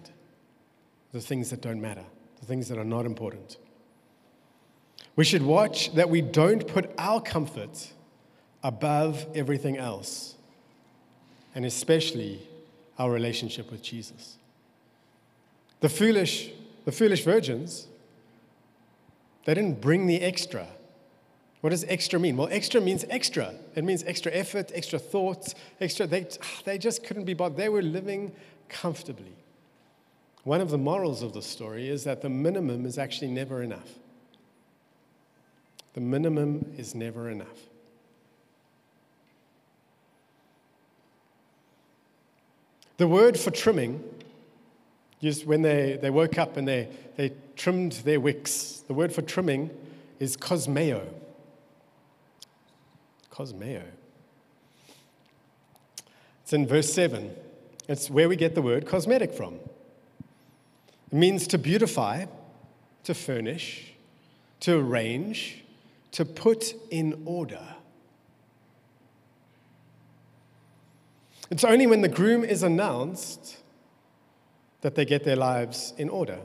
the 1.11 1.19
things 1.19 1.49
that 1.49 1.59
don't 1.59 1.81
matter, 1.81 2.05
the 2.39 2.45
things 2.45 2.69
that 2.69 2.77
are 2.77 2.85
not 2.85 3.05
important. 3.05 3.57
We 5.17 5.25
should 5.25 5.43
watch 5.43 5.93
that 5.95 6.09
we 6.09 6.21
don't 6.21 6.65
put 6.65 6.89
our 6.97 7.19
comfort 7.19 7.91
above 8.63 9.25
everything 9.35 9.77
else, 9.77 10.35
and 11.53 11.65
especially 11.65 12.47
our 12.97 13.11
relationship 13.11 13.69
with 13.69 13.83
Jesus. 13.83 14.37
The 15.81 15.89
foolish, 15.89 16.49
the 16.85 16.93
foolish 16.93 17.25
virgins, 17.25 17.87
they 19.43 19.53
didn't 19.53 19.81
bring 19.81 20.07
the 20.07 20.21
extra 20.21 20.69
what 21.63 21.69
does 21.69 21.85
extra 21.85 22.19
mean? 22.19 22.35
Well, 22.35 22.49
extra 22.51 22.81
means 22.81 23.05
extra. 23.09 23.53
It 23.73 23.85
means 23.85 24.03
extra 24.03 24.29
effort, 24.33 24.69
extra 24.75 24.99
thoughts, 24.99 25.55
extra. 25.79 26.05
They, 26.05 26.27
they 26.65 26.77
just 26.77 27.05
couldn't 27.05 27.23
be 27.23 27.33
bothered. 27.33 27.57
They 27.57 27.69
were 27.69 27.81
living 27.81 28.33
comfortably. 28.67 29.31
One 30.43 30.59
of 30.59 30.71
the 30.71 30.77
morals 30.77 31.23
of 31.23 31.31
the 31.31 31.41
story 31.41 31.87
is 31.87 32.03
that 32.03 32.21
the 32.21 32.27
minimum 32.27 32.85
is 32.85 32.97
actually 32.97 33.31
never 33.31 33.63
enough. 33.63 33.87
The 35.93 36.01
minimum 36.01 36.73
is 36.77 36.93
never 36.93 37.29
enough. 37.29 37.47
The 42.97 43.07
word 43.07 43.39
for 43.39 43.51
trimming, 43.51 44.03
used 45.21 45.47
when 45.47 45.61
they, 45.61 45.97
they 46.01 46.09
woke 46.09 46.37
up 46.37 46.57
and 46.57 46.67
they, 46.67 46.89
they 47.15 47.31
trimmed 47.55 47.93
their 48.03 48.19
wicks, 48.19 48.83
the 48.85 48.93
word 48.93 49.13
for 49.13 49.21
trimming 49.21 49.69
is 50.19 50.35
kosmeo. 50.35 51.07
Kosmeo. 53.33 53.81
It's 56.43 56.53
in 56.53 56.67
verse 56.67 56.93
7. 56.93 57.35
It's 57.87 58.09
where 58.09 58.29
we 58.29 58.35
get 58.35 58.53
the 58.53 58.61
word 58.61 58.85
cosmetic 58.85 59.33
from. 59.33 59.55
It 61.11 61.15
means 61.17 61.47
to 61.47 61.57
beautify, 61.57 62.25
to 63.05 63.13
furnish, 63.13 63.93
to 64.59 64.77
arrange, 64.77 65.63
to 66.11 66.25
put 66.25 66.75
in 66.91 67.23
order. 67.25 67.63
It's 71.49 71.63
only 71.63 71.87
when 71.87 72.01
the 72.01 72.09
groom 72.09 72.43
is 72.43 72.61
announced 72.61 73.57
that 74.81 74.95
they 74.95 75.05
get 75.05 75.23
their 75.23 75.35
lives 75.35 75.93
in 75.97 76.09
order. 76.09 76.39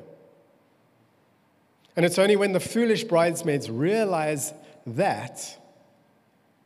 And 1.96 2.06
it's 2.06 2.18
only 2.18 2.36
when 2.36 2.52
the 2.52 2.60
foolish 2.60 3.04
bridesmaids 3.04 3.68
realize 3.68 4.54
that 4.86 5.57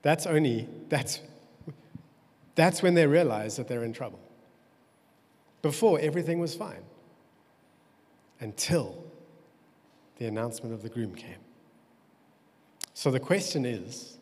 that's 0.03 0.27
only, 0.27 0.69
that's, 0.89 1.21
that's 2.55 2.83
when 2.83 2.95
they 2.95 3.07
realize 3.07 3.57
that 3.57 3.69
they're 3.69 3.85
in 3.85 3.93
trouble. 3.93 4.19
Before, 5.63 5.99
everything 6.01 6.41
was 6.41 6.55
fine 6.55 6.83
until 8.41 9.05
the 10.19 10.27
announcement 10.27 10.75
of 10.75 10.83
the 10.83 10.89
groom 10.89 11.15
came. 11.15 11.37
So 12.95 13.11
the 13.11 13.21
question 13.21 13.65
is 13.65 14.19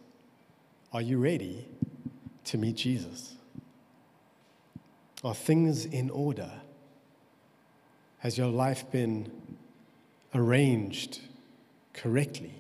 are 0.93 1.03
you 1.03 1.19
ready 1.19 1.67
to 2.45 2.59
meet 2.59 2.77
Jesus? 2.77 3.35
Are 5.23 5.35
things 5.35 5.85
in 5.85 6.11
order? 6.11 6.51
Has 8.19 8.37
your 8.37 8.49
life 8.49 8.91
been 8.91 9.31
arranged 10.35 11.21
correctly? 11.95 12.55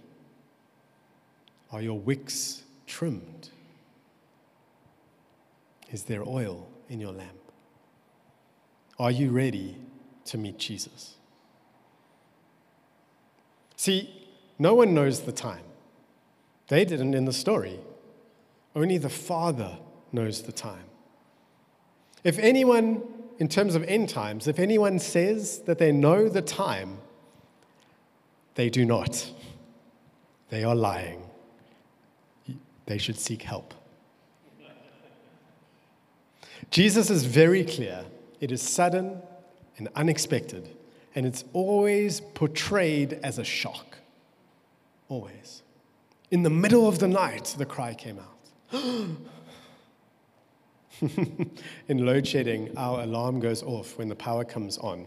Are 1.72 1.82
your 1.82 1.98
wicks 1.98 2.62
trimmed? 2.90 3.50
Is 5.92 6.02
there 6.04 6.22
oil 6.26 6.68
in 6.88 7.00
your 7.00 7.12
lamp? 7.12 7.38
Are 8.98 9.10
you 9.10 9.30
ready 9.30 9.76
to 10.26 10.36
meet 10.36 10.58
Jesus? 10.58 11.14
See, 13.76 14.28
no 14.58 14.74
one 14.74 14.92
knows 14.92 15.20
the 15.20 15.32
time. 15.32 15.64
They 16.68 16.84
didn't 16.84 17.14
in 17.14 17.24
the 17.24 17.32
story. 17.32 17.80
Only 18.74 18.98
the 18.98 19.08
Father 19.08 19.78
knows 20.12 20.42
the 20.42 20.52
time. 20.52 20.84
If 22.24 22.38
anyone, 22.38 23.02
in 23.38 23.48
terms 23.48 23.74
of 23.74 23.84
end 23.84 24.08
times, 24.08 24.46
if 24.48 24.58
anyone 24.58 24.98
says 24.98 25.60
that 25.60 25.78
they 25.78 25.92
know 25.92 26.28
the 26.28 26.42
time, 26.42 26.98
they 28.56 28.68
do 28.68 28.84
not. 28.84 29.30
They 30.50 30.64
are 30.64 30.74
lying 30.74 31.29
they 32.90 32.98
should 32.98 33.16
seek 33.16 33.42
help. 33.42 33.72
Jesus 36.72 37.08
is 37.08 37.24
very 37.24 37.62
clear. 37.62 38.04
It 38.40 38.50
is 38.50 38.60
sudden 38.60 39.22
and 39.78 39.88
unexpected, 39.94 40.68
and 41.14 41.24
it's 41.24 41.44
always 41.52 42.20
portrayed 42.20 43.20
as 43.22 43.38
a 43.38 43.44
shock. 43.44 43.98
Always. 45.08 45.62
In 46.32 46.42
the 46.42 46.50
middle 46.50 46.88
of 46.88 46.98
the 46.98 47.06
night, 47.06 47.54
the 47.56 47.64
cry 47.64 47.94
came 47.94 48.18
out. 48.18 48.82
In 51.88 52.04
load 52.04 52.26
shedding, 52.26 52.76
our 52.76 53.02
alarm 53.02 53.38
goes 53.38 53.62
off 53.62 53.98
when 53.98 54.08
the 54.08 54.16
power 54.16 54.44
comes 54.44 54.78
on. 54.78 55.06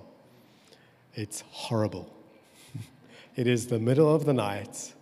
It's 1.15 1.43
horrible. 1.49 2.15
it 3.35 3.45
is 3.45 3.67
the 3.67 3.79
middle 3.79 4.15
of 4.15 4.23
the 4.23 4.33
night, 4.33 4.93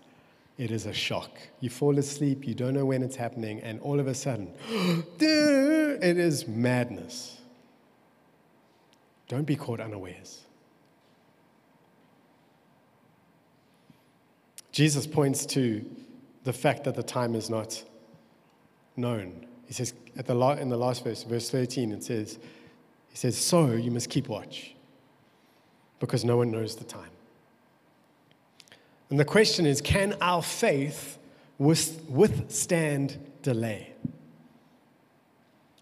it 0.61 0.69
is 0.69 0.85
a 0.85 0.93
shock. 0.93 1.39
You 1.59 1.71
fall 1.71 1.97
asleep, 1.97 2.47
you 2.47 2.53
don't 2.53 2.75
know 2.75 2.85
when 2.85 3.01
it's 3.01 3.15
happening, 3.15 3.61
and 3.61 3.81
all 3.81 3.99
of 3.99 4.05
a 4.05 4.13
sudden, 4.13 4.53
it 5.19 6.17
is 6.17 6.47
madness. 6.47 7.39
Don't 9.27 9.45
be 9.45 9.55
caught 9.55 9.79
unawares. 9.79 10.41
Jesus 14.71 15.07
points 15.07 15.47
to 15.47 15.83
the 16.43 16.53
fact 16.53 16.83
that 16.83 16.93
the 16.93 17.01
time 17.01 17.33
is 17.33 17.49
not 17.49 17.83
known. 18.95 19.47
He 19.65 19.73
says, 19.73 19.95
at 20.15 20.27
the 20.27 20.37
in 20.61 20.69
the 20.69 20.77
last 20.77 21.03
verse, 21.03 21.23
verse 21.23 21.49
13, 21.49 21.91
it 21.91 22.03
says, 22.03 22.37
He 23.09 23.17
says, 23.17 23.35
So 23.35 23.71
you 23.71 23.89
must 23.89 24.11
keep 24.11 24.27
watch, 24.27 24.75
because 25.99 26.23
no 26.23 26.37
one 26.37 26.51
knows 26.51 26.75
the 26.75 26.83
time. 26.83 27.09
And 29.11 29.19
the 29.19 29.25
question 29.25 29.65
is 29.65 29.81
can 29.81 30.15
our 30.21 30.41
faith 30.41 31.19
withstand 31.59 33.19
delay? 33.43 33.93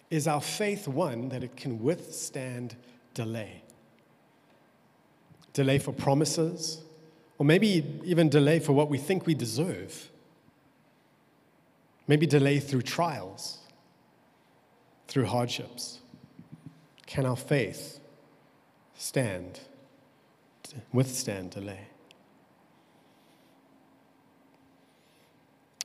Is 0.10 0.28
our 0.28 0.42
faith 0.42 0.88
one 0.88 1.30
that 1.30 1.44
it 1.44 1.56
can 1.56 1.82
withstand 1.82 2.76
delay? 3.14 3.62
Delay 5.54 5.78
for 5.78 5.94
promises, 5.94 6.82
or 7.38 7.46
maybe 7.46 7.86
even 8.04 8.30
delay 8.30 8.60
for 8.60 8.74
what 8.74 8.90
we 8.90 8.98
think 8.98 9.28
we 9.28 9.36
deserve. 9.36 10.10
Maybe 12.08 12.26
delay 12.26 12.60
through 12.60 12.82
trials, 12.82 13.60
through 15.08 15.26
hardships. 15.26 16.00
Can 17.06 17.28
our 17.28 17.38
faith 17.38 18.00
stand, 18.96 19.60
withstand 20.92 21.52
delay? 21.52 21.89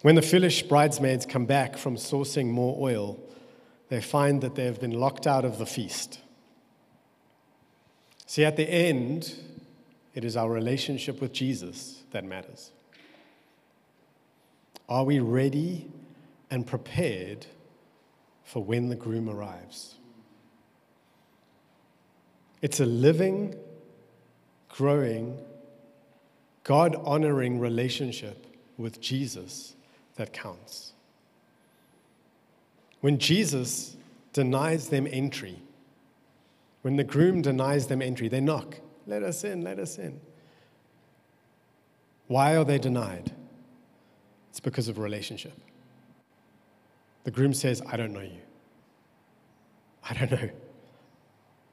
When 0.05 0.17
the 0.17 0.21
foolish 0.21 0.64
bridesmaids 0.64 1.25
come 1.25 1.47
back 1.47 1.79
from 1.79 1.97
sourcing 1.97 2.49
more 2.49 2.77
oil, 2.79 3.19
they 3.88 4.03
find 4.03 4.43
that 4.43 4.55
they 4.55 4.67
have 4.67 4.79
been 4.79 4.90
locked 4.90 5.27
out 5.27 5.47
of 5.47 5.57
the 5.57 5.64
feast. 5.64 6.21
See, 8.27 8.45
at 8.45 8.59
the 8.59 8.69
end, 8.69 9.35
it 10.12 10.23
is 10.23 10.37
our 10.37 10.51
relationship 10.51 11.23
with 11.23 11.33
Jesus 11.33 12.03
that 12.11 12.23
matters. 12.23 12.71
Are 14.90 15.05
we 15.05 15.21
ready 15.21 15.88
and 16.51 16.67
prepared 16.67 17.47
for 18.43 18.62
when 18.62 18.90
the 18.90 18.97
groom 18.97 19.31
arrives? 19.31 19.95
It's 22.61 22.79
a 22.79 22.85
living, 22.85 23.55
growing, 24.69 25.38
God 26.62 26.95
honoring 26.95 27.59
relationship 27.59 28.47
with 28.77 29.01
Jesus 29.01 29.74
that 30.16 30.33
counts. 30.33 30.92
When 33.00 33.18
Jesus 33.18 33.96
denies 34.33 34.88
them 34.88 35.07
entry, 35.11 35.61
when 36.83 36.96
the 36.96 37.05
groom 37.05 37.42
denies 37.42 37.87
them 37.87 38.03
entry, 38.03 38.29
they 38.29 38.40
knock. 38.40 38.81
Let 39.07 39.22
us 39.22 39.44
in, 39.44 39.62
let 39.62 39.79
us 39.79 39.98
in. 39.98 40.20
Why 42.27 42.57
are 42.57 42.64
they 42.64 42.79
denied? 42.79 43.33
It's 44.50 44.61
because 44.61 44.88
of 44.88 44.98
relationship. 44.98 45.53
The 47.24 47.31
groom 47.31 47.55
says, 47.55 47.83
I 47.87 47.96
don't 47.96 48.12
know 48.12 48.20
you. 48.20 48.40
I 50.11 50.14
don't 50.14 50.31
know. 50.31 50.50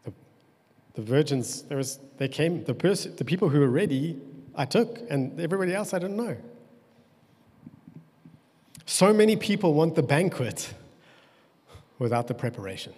The, 0.06 0.14
the 0.94 1.02
virgins, 1.02 1.64
there 1.64 1.78
was, 1.78 2.00
they 2.18 2.28
came, 2.28 2.64
the, 2.64 2.74
person, 2.74 3.16
the 3.16 3.26
people 3.26 3.50
who 3.50 3.60
were 3.60 3.70
ready, 3.70 4.18
I 4.56 4.66
took, 4.66 5.00
and 5.10 5.40
everybody 5.40 5.74
else 5.74 5.94
I 5.94 6.00
didn't 6.00 6.18
know. 6.18 6.38
So 8.92 9.14
many 9.14 9.38
people 9.38 9.74
want 9.74 9.96
the 9.96 10.04
banquet 10.04 10.74
without 11.98 12.28
the 12.28 12.34
preparation. 12.34 12.94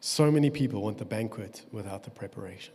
So 0.00 0.30
many 0.30 0.48
people 0.48 0.80
want 0.80 0.96
the 0.96 1.04
banquet 1.04 1.66
without 1.70 2.04
the 2.04 2.10
preparation. 2.10 2.72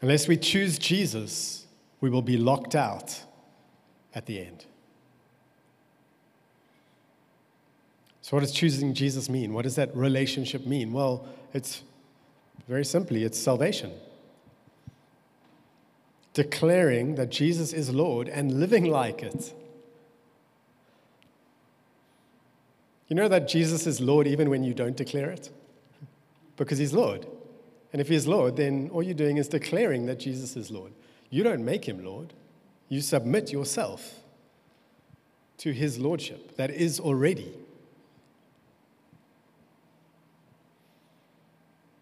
Unless 0.00 0.26
we 0.26 0.36
choose 0.36 0.80
Jesus, 0.80 1.64
we 2.00 2.10
will 2.10 2.22
be 2.22 2.36
locked 2.36 2.74
out 2.74 3.22
at 4.16 4.26
the 4.26 4.40
end. 4.40 4.66
So, 8.20 8.36
what 8.36 8.40
does 8.40 8.50
choosing 8.50 8.94
Jesus 8.94 9.28
mean? 9.28 9.52
What 9.52 9.62
does 9.62 9.76
that 9.76 9.96
relationship 9.96 10.66
mean? 10.66 10.92
Well, 10.92 11.24
it's 11.54 11.84
very 12.66 12.84
simply 12.84 13.22
it's 13.22 13.38
salvation. 13.38 13.92
Declaring 16.34 17.16
that 17.16 17.30
Jesus 17.30 17.72
is 17.72 17.90
Lord 17.90 18.28
and 18.28 18.58
living 18.58 18.84
like 18.84 19.22
it. 19.22 19.54
You 23.08 23.16
know 23.16 23.28
that 23.28 23.46
Jesus 23.46 23.86
is 23.86 24.00
Lord 24.00 24.26
even 24.26 24.48
when 24.48 24.64
you 24.64 24.72
don't 24.72 24.96
declare 24.96 25.30
it? 25.30 25.50
Because 26.56 26.78
he's 26.78 26.94
Lord. 26.94 27.26
And 27.92 28.00
if 28.00 28.08
he's 28.08 28.26
Lord, 28.26 28.56
then 28.56 28.88
all 28.92 29.02
you're 29.02 29.12
doing 29.12 29.36
is 29.36 29.48
declaring 29.48 30.06
that 30.06 30.18
Jesus 30.18 30.56
is 30.56 30.70
Lord. 30.70 30.92
You 31.28 31.42
don't 31.42 31.64
make 31.64 31.86
him 31.86 32.04
Lord, 32.04 32.32
you 32.88 33.00
submit 33.00 33.52
yourself 33.52 34.20
to 35.58 35.72
his 35.72 35.98
lordship 35.98 36.56
that 36.56 36.70
is 36.70 36.98
already. 36.98 37.52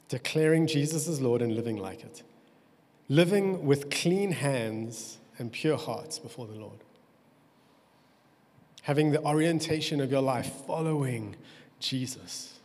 Declaring 0.08 0.66
Jesus 0.66 1.08
as 1.08 1.20
Lord 1.20 1.42
and 1.42 1.54
living 1.54 1.76
like 1.76 2.02
it. 2.02 2.22
Living 3.10 3.66
with 3.66 3.90
clean 3.90 4.32
hands 4.32 5.18
and 5.38 5.52
pure 5.52 5.76
hearts 5.76 6.18
before 6.18 6.46
the 6.46 6.54
Lord 6.54 6.78
having 8.82 9.12
the 9.12 9.22
orientation 9.22 10.00
of 10.00 10.10
your 10.10 10.22
life 10.22 10.50
following 10.66 11.36
Jesus. 11.78 12.58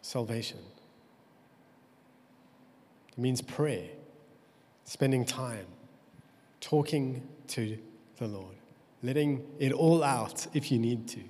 Salvation. 0.00 0.58
It 3.08 3.18
means 3.18 3.42
prayer, 3.42 3.88
spending 4.84 5.24
time, 5.24 5.66
talking 6.60 7.26
to 7.48 7.78
the 8.18 8.26
Lord, 8.26 8.56
letting 9.02 9.44
it 9.58 9.72
all 9.72 10.04
out 10.04 10.46
if 10.54 10.70
you 10.70 10.78
need 10.78 11.08
to, 11.08 11.20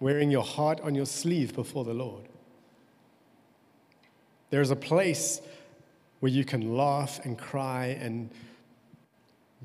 wearing 0.00 0.30
your 0.30 0.42
heart 0.42 0.80
on 0.80 0.94
your 0.94 1.06
sleeve 1.06 1.54
before 1.54 1.84
the 1.84 1.94
Lord. 1.94 2.24
There 4.54 4.62
is 4.62 4.70
a 4.70 4.76
place 4.76 5.40
where 6.20 6.30
you 6.30 6.44
can 6.44 6.76
laugh 6.76 7.18
and 7.24 7.36
cry 7.36 7.86
and 8.00 8.30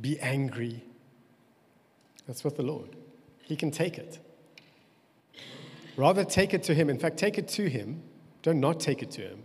be 0.02 0.20
angry. 0.20 0.82
That's 2.26 2.44
with 2.44 2.58
the 2.58 2.64
Lord. 2.64 2.96
He 3.44 3.56
can 3.56 3.70
take 3.70 4.00
it. 4.00 4.18
Rather 5.96 6.26
take 6.26 6.56
it 6.56 6.64
to 6.64 6.74
Him. 6.74 6.90
In 6.90 6.98
fact, 6.98 7.18
take 7.18 7.38
it 7.38 7.48
to 7.50 7.70
Him. 7.70 8.02
Don't 8.42 8.60
not 8.60 8.80
take 8.80 9.04
it 9.04 9.12
to 9.12 9.22
Him. 9.22 9.44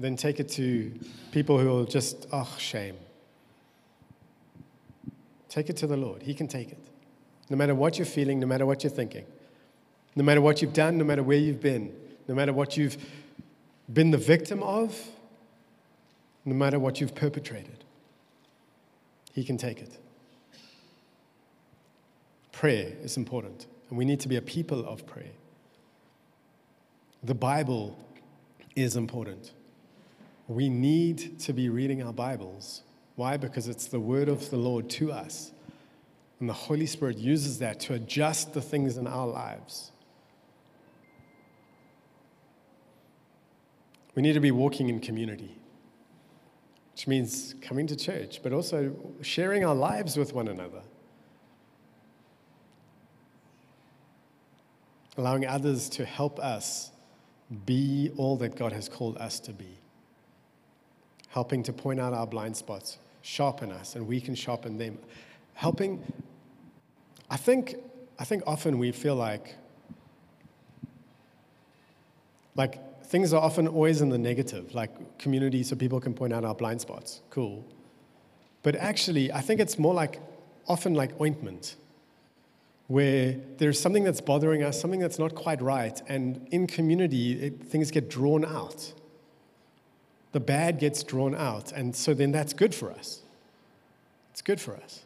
Then 0.00 0.16
take 0.16 0.40
it 0.40 0.48
to 0.48 0.92
people 1.30 1.56
who 1.56 1.68
will 1.68 1.84
just, 1.84 2.26
oh, 2.32 2.52
shame. 2.58 2.96
Take 5.48 5.70
it 5.70 5.76
to 5.76 5.86
the 5.86 5.96
Lord. 5.96 6.20
He 6.20 6.34
can 6.34 6.48
take 6.48 6.72
it. 6.72 6.80
No 7.48 7.56
matter 7.56 7.76
what 7.76 7.96
you're 7.96 8.06
feeling, 8.06 8.40
no 8.40 8.48
matter 8.48 8.66
what 8.66 8.82
you're 8.82 8.90
thinking, 8.90 9.24
no 10.16 10.24
matter 10.24 10.40
what 10.40 10.60
you've 10.60 10.72
done, 10.72 10.98
no 10.98 11.04
matter 11.04 11.22
where 11.22 11.38
you've 11.38 11.60
been, 11.60 11.94
no 12.26 12.34
matter 12.34 12.52
what 12.52 12.76
you've 12.76 12.96
been 13.90 14.10
the 14.10 14.18
victim 14.18 14.62
of, 14.62 15.08
no 16.44 16.54
matter 16.54 16.78
what 16.78 17.00
you've 17.00 17.14
perpetrated. 17.14 17.84
He 19.32 19.44
can 19.44 19.56
take 19.56 19.80
it. 19.80 19.98
Prayer 22.50 22.92
is 23.02 23.16
important, 23.16 23.66
and 23.88 23.98
we 23.98 24.04
need 24.04 24.20
to 24.20 24.28
be 24.28 24.36
a 24.36 24.42
people 24.42 24.84
of 24.86 25.06
prayer. 25.06 25.32
The 27.22 27.34
Bible 27.34 27.96
is 28.74 28.96
important. 28.96 29.52
We 30.48 30.68
need 30.68 31.38
to 31.40 31.52
be 31.52 31.68
reading 31.68 32.02
our 32.02 32.12
Bibles. 32.12 32.82
Why? 33.16 33.36
Because 33.36 33.68
it's 33.68 33.86
the 33.86 34.00
word 34.00 34.28
of 34.28 34.50
the 34.50 34.56
Lord 34.56 34.90
to 34.90 35.12
us. 35.12 35.52
And 36.40 36.48
the 36.48 36.54
Holy 36.54 36.86
Spirit 36.86 37.18
uses 37.18 37.60
that 37.60 37.78
to 37.80 37.94
adjust 37.94 38.52
the 38.52 38.60
things 38.60 38.96
in 38.96 39.06
our 39.06 39.28
lives. 39.28 39.91
We 44.14 44.22
need 44.22 44.34
to 44.34 44.40
be 44.40 44.50
walking 44.50 44.88
in 44.88 45.00
community 45.00 45.62
which 46.92 47.06
means 47.06 47.54
coming 47.60 47.86
to 47.86 47.96
church, 47.96 48.40
but 48.42 48.52
also 48.52 48.94
sharing 49.22 49.64
our 49.64 49.74
lives 49.74 50.16
with 50.16 50.32
one 50.32 50.48
another. 50.48 50.82
Allowing 55.16 55.46
others 55.46 55.88
to 55.90 56.04
help 56.04 56.38
us 56.38 56.92
be 57.66 58.10
all 58.16 58.36
that 58.36 58.56
God 58.56 58.72
has 58.72 58.88
called 58.88 59.16
us 59.18 59.40
to 59.40 59.52
be. 59.52 59.78
Helping 61.28 61.62
to 61.64 61.72
point 61.72 61.98
out 61.98 62.12
our 62.12 62.26
blind 62.26 62.56
spots, 62.56 62.98
sharpen 63.22 63.72
us, 63.72 63.96
and 63.96 64.06
we 64.06 64.20
can 64.20 64.34
sharpen 64.34 64.78
them. 64.78 64.98
Helping, 65.54 66.02
I 67.30 67.36
think, 67.36 67.76
I 68.18 68.24
think 68.24 68.42
often 68.46 68.78
we 68.78 68.92
feel 68.92 69.16
like, 69.16 69.56
like 72.54 72.78
things 73.12 73.34
are 73.34 73.42
often 73.42 73.68
always 73.68 74.00
in 74.00 74.08
the 74.08 74.16
negative, 74.16 74.74
like 74.74 75.18
community, 75.18 75.62
so 75.62 75.76
people 75.76 76.00
can 76.00 76.14
point 76.14 76.32
out 76.32 76.46
our 76.46 76.54
blind 76.54 76.80
spots. 76.80 77.20
Cool. 77.28 77.62
But 78.62 78.74
actually, 78.74 79.30
I 79.30 79.42
think 79.42 79.60
it's 79.60 79.78
more 79.78 79.92
like 79.92 80.18
often 80.66 80.94
like 80.94 81.20
ointment, 81.20 81.76
where 82.86 83.36
there's 83.58 83.78
something 83.78 84.02
that's 84.02 84.22
bothering 84.22 84.62
us, 84.62 84.80
something 84.80 84.98
that's 84.98 85.18
not 85.18 85.34
quite 85.34 85.60
right, 85.60 86.00
and 86.08 86.48
in 86.52 86.66
community, 86.66 87.32
it, 87.34 87.62
things 87.62 87.90
get 87.90 88.08
drawn 88.08 88.46
out. 88.46 88.94
The 90.32 90.40
bad 90.40 90.78
gets 90.78 91.02
drawn 91.02 91.34
out, 91.34 91.70
and 91.70 91.94
so 91.94 92.14
then 92.14 92.32
that's 92.32 92.54
good 92.54 92.74
for 92.74 92.90
us. 92.90 93.20
It's 94.30 94.40
good 94.40 94.58
for 94.58 94.74
us. 94.74 95.04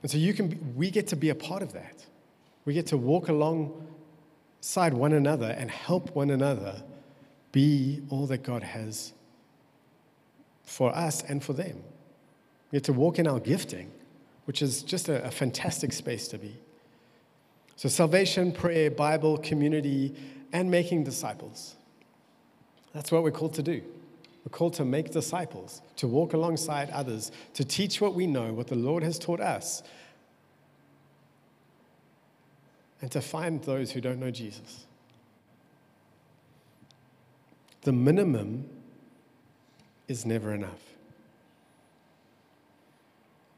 And 0.00 0.10
so 0.10 0.16
you 0.16 0.32
can, 0.32 0.74
we 0.74 0.90
get 0.90 1.08
to 1.08 1.16
be 1.16 1.28
a 1.28 1.34
part 1.34 1.60
of 1.62 1.74
that. 1.74 2.06
We 2.64 2.72
get 2.72 2.86
to 2.86 2.96
walk 2.96 3.28
along 3.28 3.86
alongside 4.66 4.94
one 4.94 5.12
another 5.12 5.54
and 5.56 5.70
help 5.70 6.12
one 6.16 6.28
another 6.28 6.82
be 7.52 8.02
all 8.10 8.26
that 8.26 8.42
God 8.42 8.64
has 8.64 9.12
for 10.64 10.92
us 10.94 11.22
and 11.22 11.42
for 11.42 11.52
them. 11.52 11.84
We 12.72 12.78
get 12.78 12.84
to 12.84 12.92
walk 12.92 13.20
in 13.20 13.28
our 13.28 13.38
gifting, 13.38 13.92
which 14.44 14.62
is 14.62 14.82
just 14.82 15.08
a, 15.08 15.24
a 15.24 15.30
fantastic 15.30 15.92
space 15.92 16.26
to 16.28 16.38
be. 16.38 16.56
So, 17.76 17.88
salvation, 17.88 18.50
prayer, 18.50 18.90
Bible, 18.90 19.38
community, 19.38 20.16
and 20.52 20.68
making 20.68 21.04
disciples. 21.04 21.76
That's 22.92 23.12
what 23.12 23.22
we're 23.22 23.30
called 23.30 23.54
to 23.54 23.62
do. 23.62 23.82
We're 24.44 24.50
called 24.50 24.74
to 24.74 24.84
make 24.84 25.12
disciples, 25.12 25.80
to 25.96 26.08
walk 26.08 26.32
alongside 26.32 26.90
others, 26.90 27.30
to 27.54 27.64
teach 27.64 28.00
what 28.00 28.14
we 28.14 28.26
know, 28.26 28.52
what 28.52 28.66
the 28.66 28.74
Lord 28.74 29.04
has 29.04 29.16
taught 29.16 29.40
us, 29.40 29.84
and 33.00 33.10
to 33.12 33.20
find 33.20 33.62
those 33.64 33.92
who 33.92 34.00
don't 34.00 34.18
know 34.18 34.30
Jesus. 34.30 34.86
The 37.82 37.92
minimum 37.92 38.68
is 40.08 40.24
never 40.24 40.52
enough. 40.52 40.80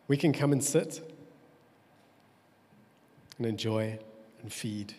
We 0.07 0.17
can 0.17 0.33
come 0.33 0.53
and 0.53 0.63
sit 0.63 1.01
and 3.37 3.47
enjoy 3.47 3.99
and 4.43 4.53
feed, 4.53 4.95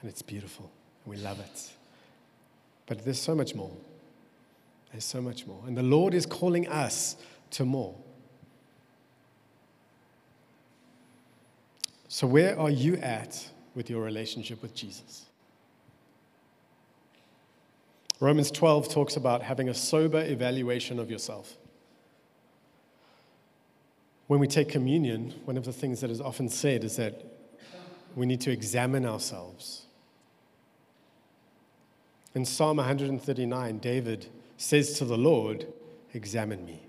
and 0.00 0.10
it's 0.10 0.22
beautiful, 0.22 0.70
and 1.04 1.14
we 1.14 1.20
love 1.20 1.40
it. 1.40 1.70
But 2.86 3.04
there's 3.04 3.20
so 3.20 3.34
much 3.34 3.54
more. 3.54 3.70
There's 4.90 5.04
so 5.04 5.20
much 5.22 5.46
more. 5.46 5.62
And 5.66 5.76
the 5.76 5.82
Lord 5.82 6.12
is 6.12 6.26
calling 6.26 6.68
us 6.68 7.16
to 7.52 7.64
more. 7.64 7.94
So, 12.08 12.26
where 12.26 12.58
are 12.58 12.70
you 12.70 12.96
at 12.96 13.48
with 13.74 13.90
your 13.90 14.02
relationship 14.02 14.62
with 14.62 14.74
Jesus? 14.74 15.26
Romans 18.20 18.50
12 18.50 18.88
talks 18.88 19.16
about 19.16 19.42
having 19.42 19.68
a 19.68 19.74
sober 19.74 20.22
evaluation 20.22 21.00
of 21.00 21.10
yourself. 21.10 21.56
When 24.28 24.38
we 24.38 24.46
take 24.46 24.68
communion, 24.68 25.34
one 25.44 25.56
of 25.56 25.64
the 25.64 25.72
things 25.72 26.00
that 26.00 26.10
is 26.10 26.20
often 26.20 26.48
said 26.48 26.84
is 26.84 26.96
that 26.96 27.20
we 28.14 28.26
need 28.26 28.40
to 28.42 28.50
examine 28.50 29.04
ourselves. 29.04 29.86
In 32.34 32.44
Psalm 32.44 32.78
139, 32.78 33.78
David 33.78 34.26
says 34.56 34.96
to 34.98 35.04
the 35.04 35.18
Lord, 35.18 35.66
Examine 36.14 36.64
me. 36.64 36.82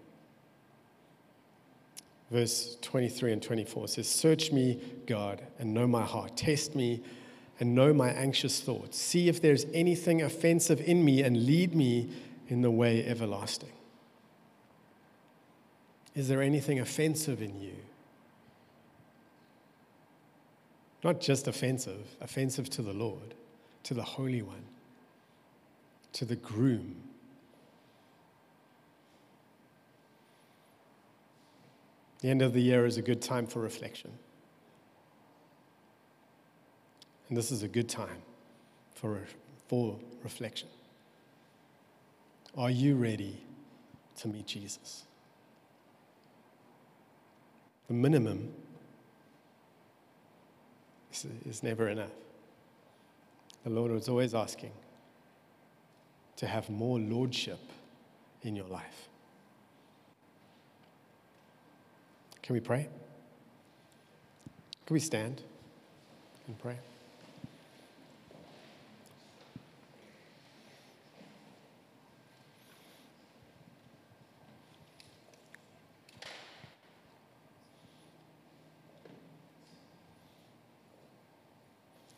Verse 2.34 2.78
23 2.82 3.34
and 3.34 3.43
24 3.43 3.89
says, 3.89 4.10
Search 4.10 4.52
me, 4.52 4.82
God, 5.06 5.43
and 5.60 5.72
know 5.72 5.86
my 5.86 6.02
heart. 6.02 6.36
Test 6.36 6.74
me 6.74 7.04
and 7.60 7.76
know 7.76 7.93
my 7.93 8.10
anxious 8.10 8.60
thoughts. 8.60 8.98
See 8.98 9.30
if 9.30 9.39
there's 9.39 9.67
anything 9.72 10.24
offensive 10.24 10.82
in 10.82 11.06
me 11.06 11.22
and 11.22 11.46
lead 11.46 11.76
me 11.76 12.10
in 12.48 12.63
the 12.63 12.72
way 12.72 13.06
everlasting. 13.06 13.72
Is 16.15 16.28
there 16.28 16.41
anything 16.41 16.80
offensive 16.80 17.39
in 17.39 17.62
you? 17.62 17.76
Not 21.04 21.22
just 21.22 21.48
offensive, 21.48 22.15
offensive 22.19 22.67
to 22.72 22.82
the 22.82 22.93
Lord, 22.93 23.36
to 23.84 23.93
the 23.93 24.02
Holy 24.02 24.41
One, 24.41 24.65
to 26.13 26.26
the 26.26 26.38
groom. 26.38 26.96
The 32.24 32.30
end 32.30 32.42
of 32.42 32.54
the 32.54 32.62
year 32.62 32.86
is 32.86 32.96
a 32.96 33.02
good 33.02 33.22
time 33.22 33.46
for 33.46 33.60
reflection. 33.60 34.10
And 37.28 37.38
this 37.38 37.52
is 37.52 37.64
a 37.64 37.68
good 37.68 37.90
time 37.90 38.22
for, 38.96 39.20
for 39.68 40.00
reflection. 40.24 40.70
Are 42.58 42.70
you 42.70 42.96
ready 42.96 43.44
to 44.20 44.30
meet 44.30 44.48
Jesus? 44.48 45.04
The 47.90 47.94
minimum 47.94 48.54
is, 51.12 51.28
is 51.46 51.62
never 51.62 51.90
enough. 51.90 52.12
The 53.66 53.70
Lord 53.70 53.92
is 53.92 54.08
always 54.08 54.34
asking 54.34 54.72
to 56.38 56.48
have 56.48 56.70
more 56.70 57.00
lordship 57.00 57.60
in 58.44 58.56
your 58.56 58.68
life. 58.68 59.10
Can 62.43 62.53
we 62.53 62.60
pray? 62.60 62.89
Can 64.86 64.93
we 64.93 64.99
stand 64.99 65.41
and 66.45 66.60
pray? 66.60 66.77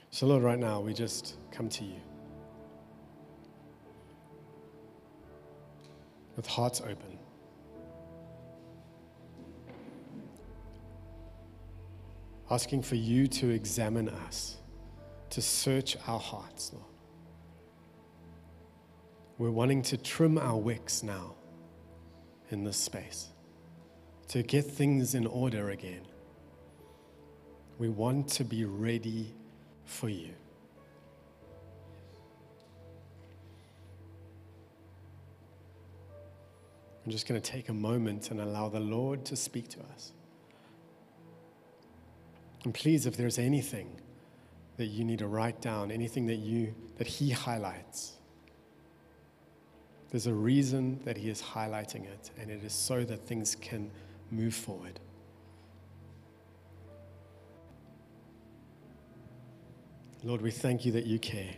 So, 0.10 0.26
Lord, 0.26 0.42
right 0.44 0.58
now 0.58 0.80
we 0.80 0.94
just 0.94 1.36
come 1.52 1.70
to 1.70 1.84
you 1.84 2.00
with 6.36 6.48
hearts 6.48 6.82
open. 6.82 7.25
Asking 12.50 12.84
for 12.84 12.96
you 12.96 13.28
to 13.28 13.50
examine 13.50 14.08
us, 14.08 14.58
to 15.32 15.42
search 15.42 15.98
our 16.08 16.20
hearts, 16.20 16.72
Lord. 16.74 16.86
We're 19.38 19.52
wanting 19.52 19.82
to 19.84 19.98
trim 19.98 20.38
our 20.38 20.58
wicks 20.58 21.04
now 21.04 21.36
in 22.52 22.64
this 22.64 22.78
space, 22.78 23.30
to 24.30 24.44
get 24.44 24.64
things 24.64 25.16
in 25.16 25.26
order 25.26 25.72
again. 25.72 26.02
We 27.80 27.90
want 27.90 28.30
to 28.30 28.46
be 28.46 28.64
ready 28.64 29.34
for 29.84 30.08
you. 30.08 30.30
I'm 37.06 37.12
just 37.12 37.28
going 37.28 37.40
to 37.40 37.52
take 37.52 37.70
a 37.70 37.74
moment 37.74 38.32
and 38.32 38.40
allow 38.40 38.70
the 38.70 38.80
Lord 38.80 39.26
to 39.26 39.36
speak 39.36 39.68
to 39.70 39.80
us. 39.94 40.12
And 42.66 42.74
please, 42.74 43.06
if 43.06 43.16
there's 43.16 43.38
anything 43.38 44.02
that 44.78 44.88
you 44.88 45.06
need 45.06 45.20
to 45.20 45.28
write 45.28 45.62
down, 45.62 45.92
anything 45.92 46.26
that 46.26 46.38
you 46.38 46.74
that 46.98 47.06
He 47.08 47.30
highlights, 47.30 48.14
there's 50.10 50.26
a 50.28 50.34
reason 50.34 51.00
that 51.06 51.16
He 51.16 51.30
is 51.30 51.42
highlighting 51.42 52.06
it, 52.06 52.32
and 52.40 52.50
it 52.50 52.64
is 52.64 52.74
so 52.74 53.04
that 53.04 53.22
things 53.22 53.56
can 53.56 53.92
move 54.32 54.56
forward. 54.56 55.00
Lord, 60.24 60.42
we 60.42 60.50
thank 60.50 60.86
you 60.86 60.92
that 60.94 61.06
you 61.06 61.20
care. 61.20 61.54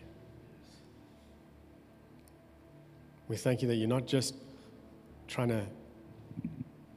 We 3.29 3.37
thank 3.37 3.61
you 3.61 3.69
that 3.69 3.75
you're 3.75 3.87
not 3.87 4.07
just 4.07 4.35
trying 5.29 5.49
to 5.49 5.63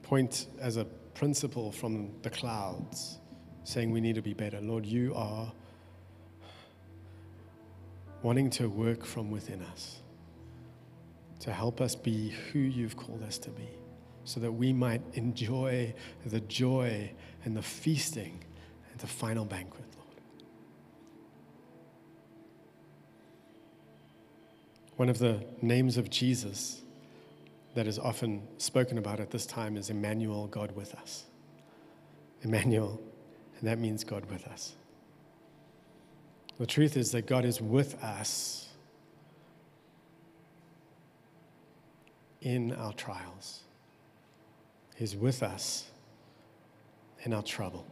point 0.03 0.47
as 0.59 0.75
a 0.75 0.83
principle 1.13 1.71
from 1.71 2.11
the 2.23 2.29
clouds, 2.29 3.20
saying 3.63 3.91
we 3.91 4.01
need 4.01 4.15
to 4.15 4.21
be 4.21 4.33
better. 4.33 4.59
Lord, 4.61 4.85
you 4.85 5.13
are 5.15 5.51
wanting 8.23 8.49
to 8.51 8.67
work 8.69 9.03
from 9.05 9.31
within 9.31 9.61
us 9.63 10.01
to 11.39 11.51
help 11.51 11.81
us 11.81 11.95
be 11.95 12.29
who 12.51 12.59
you've 12.59 12.95
called 12.95 13.23
us 13.23 13.39
to 13.39 13.49
be, 13.49 13.67
so 14.25 14.39
that 14.39 14.51
we 14.51 14.71
might 14.71 15.01
enjoy 15.13 15.93
the 16.25 16.39
joy 16.41 17.11
and 17.43 17.57
the 17.57 17.61
feasting 17.61 18.39
and 18.91 18.99
the 18.99 19.07
final 19.07 19.43
banquet. 19.43 19.83
Lord. 19.97 20.17
One 24.97 25.09
of 25.09 25.17
the 25.17 25.43
names 25.63 25.97
of 25.97 26.11
Jesus 26.11 26.81
that 27.73 27.87
is 27.87 27.97
often 27.97 28.47
spoken 28.57 28.99
about 28.99 29.19
at 29.19 29.31
this 29.31 29.47
time 29.47 29.77
is 29.77 29.89
Emmanuel, 29.89 30.45
God 30.45 30.75
with 30.75 30.93
us. 30.93 31.25
Emmanuel, 32.43 33.01
and 33.61 33.69
that 33.69 33.77
means 33.77 34.03
God 34.03 34.25
with 34.25 34.45
us. 34.47 34.73
The 36.59 36.65
truth 36.65 36.97
is 36.97 37.11
that 37.11 37.27
God 37.27 37.45
is 37.45 37.61
with 37.61 38.03
us 38.03 38.69
in 42.41 42.73
our 42.73 42.91
trials, 42.93 43.61
He's 44.95 45.15
with 45.15 45.43
us 45.43 45.89
in 47.23 47.33
our 47.33 47.43
trouble, 47.43 47.85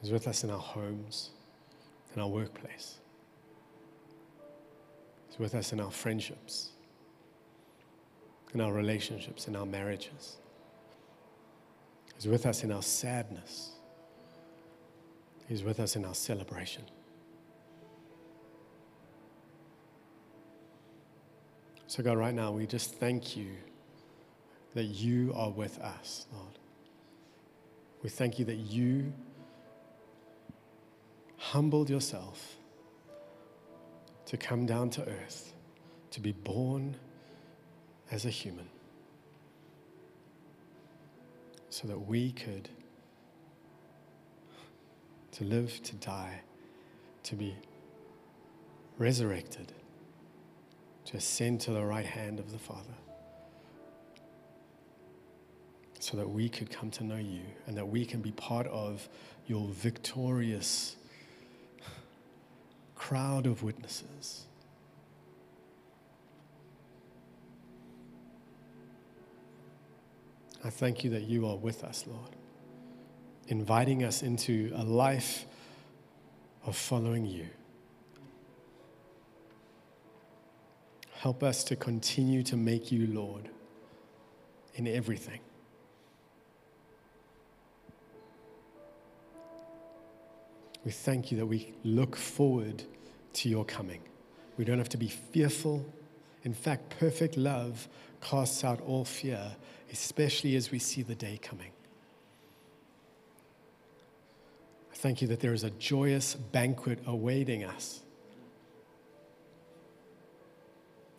He's 0.00 0.10
with 0.10 0.26
us 0.26 0.44
in 0.44 0.50
our 0.50 0.58
homes, 0.58 1.30
in 2.14 2.22
our 2.22 2.28
workplace. 2.28 2.96
He's 5.28 5.38
with 5.38 5.54
us 5.54 5.72
in 5.72 5.80
our 5.80 5.90
friendships, 5.90 6.70
in 8.54 8.60
our 8.60 8.72
relationships, 8.72 9.48
in 9.48 9.56
our 9.56 9.66
marriages. 9.66 10.36
He's 12.14 12.28
with 12.28 12.46
us 12.46 12.62
in 12.62 12.70
our 12.70 12.82
sadness. 12.82 13.73
He's 15.48 15.62
with 15.62 15.80
us 15.80 15.96
in 15.96 16.04
our 16.04 16.14
celebration. 16.14 16.84
So, 21.86 22.02
God, 22.02 22.18
right 22.18 22.34
now, 22.34 22.50
we 22.50 22.66
just 22.66 22.94
thank 22.94 23.36
you 23.36 23.52
that 24.74 24.84
you 24.84 25.32
are 25.36 25.50
with 25.50 25.78
us, 25.78 26.26
Lord. 26.32 26.58
We 28.02 28.10
thank 28.10 28.38
you 28.38 28.44
that 28.46 28.56
you 28.56 29.12
humbled 31.36 31.88
yourself 31.88 32.56
to 34.26 34.36
come 34.36 34.66
down 34.66 34.90
to 34.90 35.02
earth, 35.02 35.52
to 36.10 36.20
be 36.20 36.32
born 36.32 36.96
as 38.10 38.24
a 38.24 38.30
human, 38.30 38.68
so 41.68 41.86
that 41.86 41.98
we 41.98 42.32
could 42.32 42.68
to 45.34 45.44
live, 45.44 45.82
to 45.82 45.96
die, 45.96 46.40
to 47.24 47.34
be 47.34 47.56
resurrected, 48.98 49.72
to 51.04 51.16
ascend 51.16 51.60
to 51.60 51.72
the 51.72 51.84
right 51.84 52.06
hand 52.06 52.38
of 52.38 52.52
the 52.52 52.58
Father, 52.58 52.94
so 55.98 56.16
that 56.16 56.28
we 56.28 56.48
could 56.48 56.70
come 56.70 56.88
to 56.92 57.02
know 57.02 57.16
you 57.16 57.42
and 57.66 57.76
that 57.76 57.88
we 57.88 58.06
can 58.06 58.20
be 58.20 58.30
part 58.32 58.68
of 58.68 59.08
your 59.48 59.66
victorious 59.68 60.94
crowd 62.94 63.46
of 63.46 63.64
witnesses. 63.64 64.46
I 70.62 70.70
thank 70.70 71.02
you 71.02 71.10
that 71.10 71.22
you 71.22 71.46
are 71.46 71.56
with 71.56 71.82
us, 71.82 72.04
Lord 72.06 72.36
inviting 73.48 74.04
us 74.04 74.22
into 74.22 74.72
a 74.74 74.84
life 74.84 75.46
of 76.66 76.76
following 76.76 77.26
you. 77.26 77.46
Help 81.12 81.42
us 81.42 81.64
to 81.64 81.76
continue 81.76 82.42
to 82.42 82.56
make 82.56 82.92
you 82.92 83.06
Lord 83.06 83.48
in 84.74 84.86
everything. 84.86 85.40
We 90.84 90.90
thank 90.90 91.32
you 91.32 91.38
that 91.38 91.46
we 91.46 91.72
look 91.82 92.14
forward 92.14 92.82
to 93.34 93.48
your 93.48 93.64
coming. 93.64 94.02
We 94.58 94.64
don't 94.64 94.78
have 94.78 94.90
to 94.90 94.98
be 94.98 95.08
fearful. 95.08 95.84
In 96.42 96.52
fact, 96.52 96.98
perfect 96.98 97.36
love 97.38 97.88
casts 98.20 98.62
out 98.64 98.80
all 98.82 99.04
fear, 99.04 99.56
especially 99.90 100.56
as 100.56 100.70
we 100.70 100.78
see 100.78 101.02
the 101.02 101.14
day 101.14 101.38
coming. 101.40 101.70
Thank 105.04 105.20
you 105.20 105.28
that 105.28 105.40
there 105.40 105.52
is 105.52 105.64
a 105.64 105.70
joyous 105.72 106.34
banquet 106.34 106.98
awaiting 107.06 107.62
us. 107.62 108.00